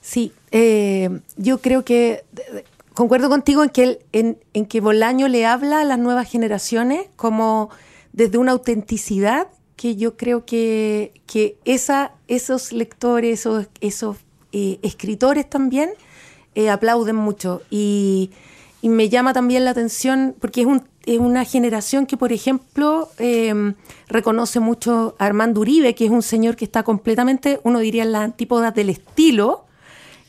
Sí, 0.00 0.32
eh, 0.50 1.20
yo 1.36 1.58
creo 1.58 1.84
que 1.84 2.24
concuerdo 2.94 3.28
contigo 3.28 3.62
en 3.62 3.70
que, 3.70 3.98
en, 4.12 4.38
en 4.54 4.66
que 4.66 4.80
Bolaño 4.80 5.28
le 5.28 5.44
habla 5.44 5.80
a 5.80 5.84
las 5.84 5.98
nuevas 5.98 6.30
generaciones 6.30 7.08
como 7.16 7.70
desde 8.12 8.38
una 8.38 8.52
autenticidad 8.52 9.48
que 9.76 9.96
yo 9.96 10.16
creo 10.16 10.44
que, 10.44 11.12
esa, 11.64 12.12
esos 12.28 12.72
lectores, 12.72 13.40
esos, 13.40 13.66
esos 13.80 14.16
eh, 14.52 14.78
escritores 14.82 15.48
también 15.48 15.90
eh, 16.54 16.70
aplauden 16.70 17.16
mucho. 17.16 17.62
Y, 17.70 18.30
me 18.82 19.08
llama 19.08 19.32
también 19.32 19.64
la 19.64 19.72
atención 19.72 20.36
porque 20.38 20.60
es, 20.60 20.66
un, 20.68 20.86
es 21.06 21.18
una 21.18 21.44
generación 21.44 22.06
que, 22.06 22.16
por 22.16 22.32
ejemplo, 22.32 23.08
em, 23.18 23.74
reconoce 24.06 24.60
mucho 24.60 25.16
a 25.18 25.26
Armando 25.26 25.62
Uribe, 25.62 25.96
que 25.96 26.04
es 26.04 26.10
un 26.12 26.22
señor 26.22 26.54
que 26.54 26.64
está 26.64 26.84
completamente, 26.84 27.58
uno 27.64 27.80
diría, 27.80 28.04
en 28.04 28.12
las 28.12 28.22
antípodas 28.22 28.72
del 28.76 28.90
estilo 28.90 29.64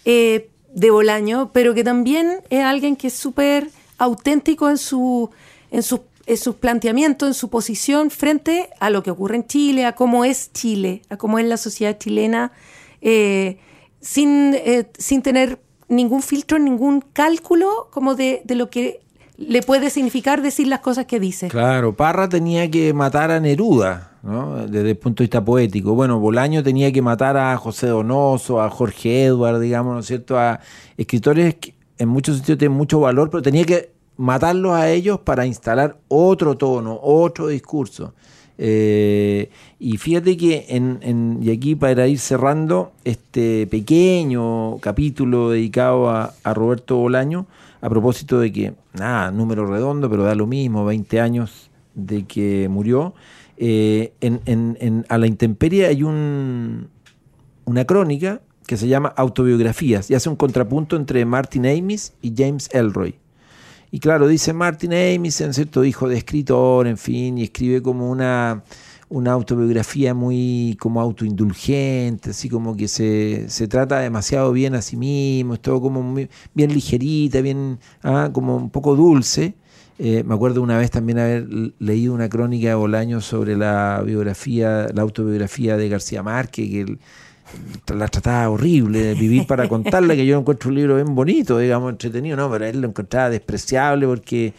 eh, 0.05 0.49
de 0.73 0.89
Bolaño, 0.89 1.51
pero 1.53 1.75
que 1.75 1.83
también 1.83 2.41
es 2.49 2.63
alguien 2.63 2.95
que 2.95 3.07
es 3.07 3.13
súper 3.13 3.69
auténtico 3.99 4.71
en, 4.71 4.79
su, 4.79 5.29
en 5.69 5.83
sus 5.83 5.99
en 6.27 6.37
sus 6.37 6.55
planteamientos, 6.55 7.27
en 7.29 7.33
su 7.33 7.49
posición 7.49 8.11
frente 8.11 8.69
a 8.81 8.89
lo 8.89 9.01
que 9.01 9.11
ocurre 9.11 9.37
en 9.37 9.47
Chile, 9.47 9.85
a 9.85 9.95
cómo 9.95 10.25
es 10.25 10.51
Chile, 10.51 11.01
a 11.09 11.15
cómo 11.15 11.39
es 11.39 11.45
la 11.45 11.55
sociedad 11.55 11.97
chilena, 11.97 12.51
eh, 13.01 13.57
sin, 14.01 14.53
eh, 14.53 14.91
sin 14.97 15.21
tener 15.21 15.59
ningún 15.87 16.21
filtro, 16.21 16.59
ningún 16.59 17.01
cálculo 17.13 17.87
como 17.91 18.15
de, 18.15 18.43
lo 18.49 18.69
que 18.69 18.99
le 19.37 19.61
puede 19.61 19.89
significar 19.89 20.41
decir 20.41 20.67
las 20.67 20.81
cosas 20.81 21.05
que 21.05 21.17
dice. 21.21 21.47
Claro, 21.47 21.95
Parra 21.95 22.27
tenía 22.27 22.69
que 22.69 22.93
matar 22.93 23.31
a 23.31 23.39
Neruda, 23.39 24.17
¿no? 24.21 24.67
desde 24.67 24.89
el 24.89 24.97
punto 24.97 25.23
de 25.23 25.27
vista 25.27 25.45
poético. 25.45 25.95
Bueno, 25.95 26.19
Bolaño 26.19 26.61
tenía 26.61 26.91
que 26.91 27.01
matar 27.01 27.37
a 27.37 27.55
José 27.55 27.87
Donoso, 27.87 28.61
a 28.61 28.69
Jorge 28.69 29.23
Edward, 29.23 29.61
digamos, 29.61 29.93
¿no 29.93 29.99
es 30.01 30.07
cierto? 30.07 30.37
A 30.37 30.59
escritores 30.97 31.55
que 31.55 31.73
en 31.97 32.09
muchos 32.09 32.35
sentidos 32.35 32.59
tienen 32.59 32.77
mucho 32.77 32.99
valor, 32.99 33.29
pero 33.29 33.41
tenía 33.41 33.63
que 33.63 33.96
matarlos 34.17 34.73
a 34.73 34.89
ellos 34.89 35.19
para 35.19 35.45
instalar 35.45 35.97
otro 36.07 36.57
tono, 36.57 36.99
otro 37.01 37.47
discurso. 37.47 38.13
Eh, 38.57 39.49
y 39.79 39.97
fíjate 39.97 40.35
que, 40.35 40.65
en, 40.69 41.39
y 41.41 41.51
aquí 41.51 41.75
para 41.75 42.07
ir 42.07 42.19
cerrando 42.19 42.91
este 43.03 43.67
pequeño 43.67 44.79
capítulo 44.79 45.51
dedicado 45.51 46.09
a, 46.09 46.33
Roberto 46.53 46.97
Bolaño, 46.97 47.45
a 47.81 47.89
propósito 47.89 48.39
de 48.39 48.51
que, 48.51 48.73
nada, 48.93 49.31
número 49.31 49.67
redondo, 49.67 50.09
pero 50.09 50.23
da 50.23 50.33
lo 50.33 50.47
mismo, 50.47 50.83
20 50.85 51.21
años 51.21 51.69
de 51.93 52.25
que 52.25 52.67
murió, 52.69 53.13
eh, 53.57 54.13
en, 54.21 55.05
a 55.09 55.17
la 55.17 55.27
intemperie 55.27 55.85
hay 55.85 56.03
un, 56.03 56.89
una 57.65 57.85
crónica 57.85 58.41
que 58.65 58.77
se 58.77 58.87
llama 58.87 59.13
Autobiografías 59.15 60.11
y 60.11 60.15
hace 60.15 60.29
un 60.29 60.35
contrapunto 60.35 60.95
entre 60.95 61.25
Martin 61.25 61.65
Amis 61.65 62.13
y 62.21 62.33
James 62.35 62.69
Elroy. 62.73 63.15
Y 63.91 63.99
claro, 63.99 64.27
dice 64.27 64.51
Martin 64.53 64.93
Amis, 64.93 65.39
en 65.41 65.53
cierto 65.53 65.83
hijo 65.85 66.09
de 66.09 66.17
escritor, 66.17 66.87
en 66.87 66.97
fin, 66.97 67.37
y 67.37 67.43
escribe 67.43 67.81
como 67.81 68.09
una, 68.11 68.63
una 69.09 69.31
autobiografía 69.31 70.13
muy 70.13 70.77
como 70.79 70.99
autoindulgente, 70.99 72.31
así 72.31 72.49
como 72.49 72.75
que 72.75 72.89
se, 72.89 73.49
se, 73.49 73.67
trata 73.67 73.99
demasiado 73.99 74.51
bien 74.51 74.75
a 74.75 74.81
sí 74.81 74.97
mismo, 74.97 75.53
es 75.53 75.61
todo 75.61 75.81
como 75.81 76.03
muy, 76.03 76.29
bien 76.53 76.73
ligerita, 76.73 77.39
bien, 77.41 77.79
ah, 78.03 78.29
como 78.33 78.57
un 78.57 78.69
poco 78.69 78.95
dulce. 78.95 79.55
Eh, 79.99 80.23
me 80.23 80.35
acuerdo 80.35 80.61
una 80.61 80.77
vez 80.77 80.91
también 80.91 81.17
haber 81.17 81.47
leído 81.79 82.13
una 82.13 82.29
crónica 82.29 82.67
de 82.69 82.75
Bolaño 82.75 83.19
sobre 83.21 83.55
la 83.57 84.01
biografía, 84.05 84.87
la 84.93 85.01
autobiografía 85.01 85.75
de 85.77 85.89
García 85.89 86.21
Márquez, 86.21 86.69
que 86.69 86.97
la 87.93 88.07
trataba 88.07 88.49
horrible, 88.49 88.99
de 88.99 89.13
vivir 89.13 89.47
para 89.47 89.67
contarla, 89.69 90.15
que 90.15 90.25
yo 90.25 90.37
encuentro 90.37 90.69
un 90.69 90.75
libro 90.75 90.95
bien 90.95 91.15
bonito, 91.15 91.57
digamos, 91.57 91.91
entretenido, 91.91 92.37
no, 92.37 92.49
pero 92.49 92.65
él 92.65 92.81
lo 92.81 92.87
encontraba 92.87 93.29
despreciable 93.29 94.07
porque 94.07 94.53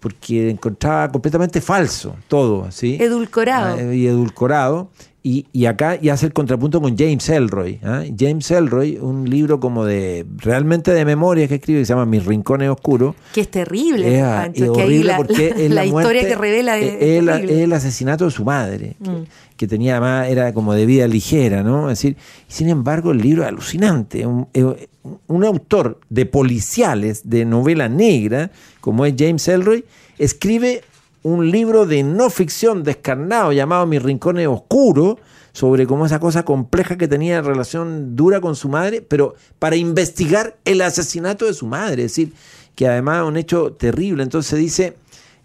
porque 0.00 0.48
encontraba 0.48 1.10
completamente 1.12 1.60
falso 1.60 2.16
todo, 2.26 2.70
¿sí? 2.70 2.96
Edulcorado. 2.98 3.76
Ah, 3.78 3.94
y 3.94 4.06
edulcorado. 4.06 4.90
Y, 5.22 5.66
acá 5.66 5.98
y 6.00 6.08
hace 6.08 6.24
el 6.24 6.32
contrapunto 6.32 6.80
con 6.80 6.96
James 6.96 7.28
Elroy. 7.28 7.78
¿ah? 7.84 8.04
James 8.18 8.50
Elroy, 8.50 8.96
un 8.96 9.28
libro 9.28 9.60
como 9.60 9.84
de 9.84 10.24
realmente 10.38 10.92
de 10.92 11.04
memoria 11.04 11.46
que 11.46 11.56
escribe, 11.56 11.80
que 11.80 11.84
se 11.84 11.92
llama 11.92 12.06
Mis 12.06 12.24
rincones 12.24 12.70
oscuros. 12.70 13.14
Que 13.34 13.42
es 13.42 13.50
terrible, 13.50 14.18
es, 14.18 14.62
horrible 14.68 15.12
porque 15.18 15.52
es 15.58 15.70
la, 15.70 15.84
historia 15.84 16.26
que 16.26 16.36
revela 16.36 16.78
es, 16.78 17.02
el, 17.02 17.72
asesinato 17.74 18.24
de 18.24 18.30
su 18.30 18.46
madre, 18.46 18.96
mm. 18.98 19.56
que, 19.58 19.66
tenía 19.66 19.98
además, 19.98 20.28
era 20.28 20.54
como 20.54 20.72
de 20.72 20.86
vida 20.86 21.06
ligera, 21.06 21.62
¿no? 21.62 21.90
Es 21.90 21.98
decir, 21.98 22.16
sin 22.48 22.70
embargo, 22.70 23.12
el 23.12 23.18
libro 23.18 23.42
es 23.42 23.48
alucinante. 23.48 24.26
Un, 24.26 24.48
un 25.26 25.44
autor 25.44 26.00
de 26.08 26.24
policiales, 26.24 27.28
de 27.28 27.44
novela 27.44 27.90
negra, 27.90 28.50
como 28.80 29.04
es 29.04 29.14
James 29.18 29.46
Elroy, 29.48 29.84
escribe 30.18 30.82
un 31.22 31.50
libro 31.50 31.86
de 31.86 32.02
no 32.02 32.30
ficción 32.30 32.82
descarnado 32.82 33.52
llamado 33.52 33.86
Mis 33.86 34.02
Rincones 34.02 34.48
Oscuros, 34.48 35.16
sobre 35.52 35.86
cómo 35.86 36.06
esa 36.06 36.20
cosa 36.20 36.44
compleja 36.44 36.96
que 36.96 37.08
tenía 37.08 37.42
relación 37.42 38.16
dura 38.16 38.40
con 38.40 38.56
su 38.56 38.68
madre, 38.68 39.02
pero 39.02 39.34
para 39.58 39.76
investigar 39.76 40.56
el 40.64 40.80
asesinato 40.80 41.46
de 41.46 41.54
su 41.54 41.66
madre, 41.66 42.04
es 42.04 42.12
decir, 42.12 42.32
que 42.74 42.88
además 42.88 43.22
es 43.22 43.28
un 43.28 43.36
hecho 43.36 43.72
terrible. 43.72 44.22
Entonces 44.22 44.58
dice, 44.58 44.96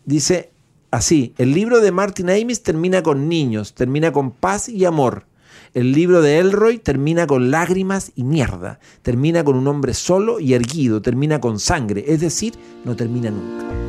dice 0.06 0.52
así, 0.92 1.34
el 1.38 1.54
libro 1.54 1.82
de 1.82 1.92
Martin 1.92 2.30
Amis 2.30 2.64
termina 2.64 3.04
con 3.04 3.28
niños, 3.28 3.74
termina 3.74 4.12
con 4.12 4.32
paz 4.32 4.70
y 4.70 4.86
amor. 4.86 5.26
El 5.74 5.92
libro 5.92 6.22
de 6.22 6.38
Elroy 6.40 6.78
termina 6.78 7.28
con 7.28 7.52
lágrimas 7.52 8.14
y 8.16 8.24
mierda, 8.24 8.80
termina 9.02 9.44
con 9.44 9.58
un 9.58 9.68
hombre 9.68 9.94
solo 9.94 10.40
y 10.40 10.54
erguido, 10.54 11.02
termina 11.02 11.42
con 11.42 11.60
sangre, 11.60 12.06
es 12.08 12.22
decir, 12.22 12.54
no 12.86 12.96
termina 12.96 13.30
nunca 13.30 13.85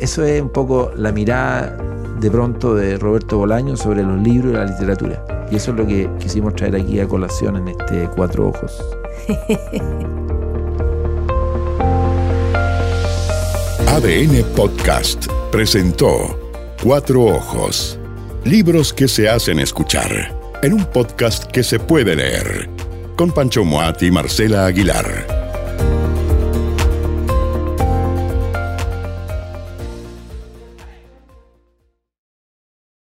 Eso 0.00 0.24
es 0.24 0.42
un 0.42 0.50
poco 0.50 0.90
la 0.96 1.12
mirada 1.12 1.76
de 2.20 2.30
pronto 2.30 2.74
de 2.74 2.96
Roberto 2.98 3.38
Bolaño 3.38 3.76
sobre 3.76 4.02
los 4.02 4.20
libros 4.20 4.52
y 4.52 4.56
la 4.56 4.64
literatura. 4.64 5.24
Y 5.50 5.56
eso 5.56 5.72
es 5.72 5.76
lo 5.76 5.86
que 5.86 6.08
quisimos 6.18 6.54
traer 6.54 6.76
aquí 6.76 7.00
a 7.00 7.06
colación 7.06 7.56
en 7.56 7.68
este 7.68 8.08
Cuatro 8.14 8.48
Ojos. 8.48 8.82
ADN 13.88 14.42
Podcast 14.56 15.26
presentó 15.52 16.36
Cuatro 16.82 17.22
Ojos. 17.22 17.98
Libros 18.44 18.92
que 18.92 19.06
se 19.06 19.28
hacen 19.28 19.60
escuchar 19.60 20.34
en 20.62 20.72
un 20.72 20.84
podcast 20.86 21.44
que 21.44 21.62
se 21.62 21.78
puede 21.78 22.16
leer. 22.16 22.68
Con 23.16 23.30
Pancho 23.30 23.64
Moat 23.64 24.02
y 24.02 24.10
Marcela 24.10 24.66
Aguilar. 24.66 25.43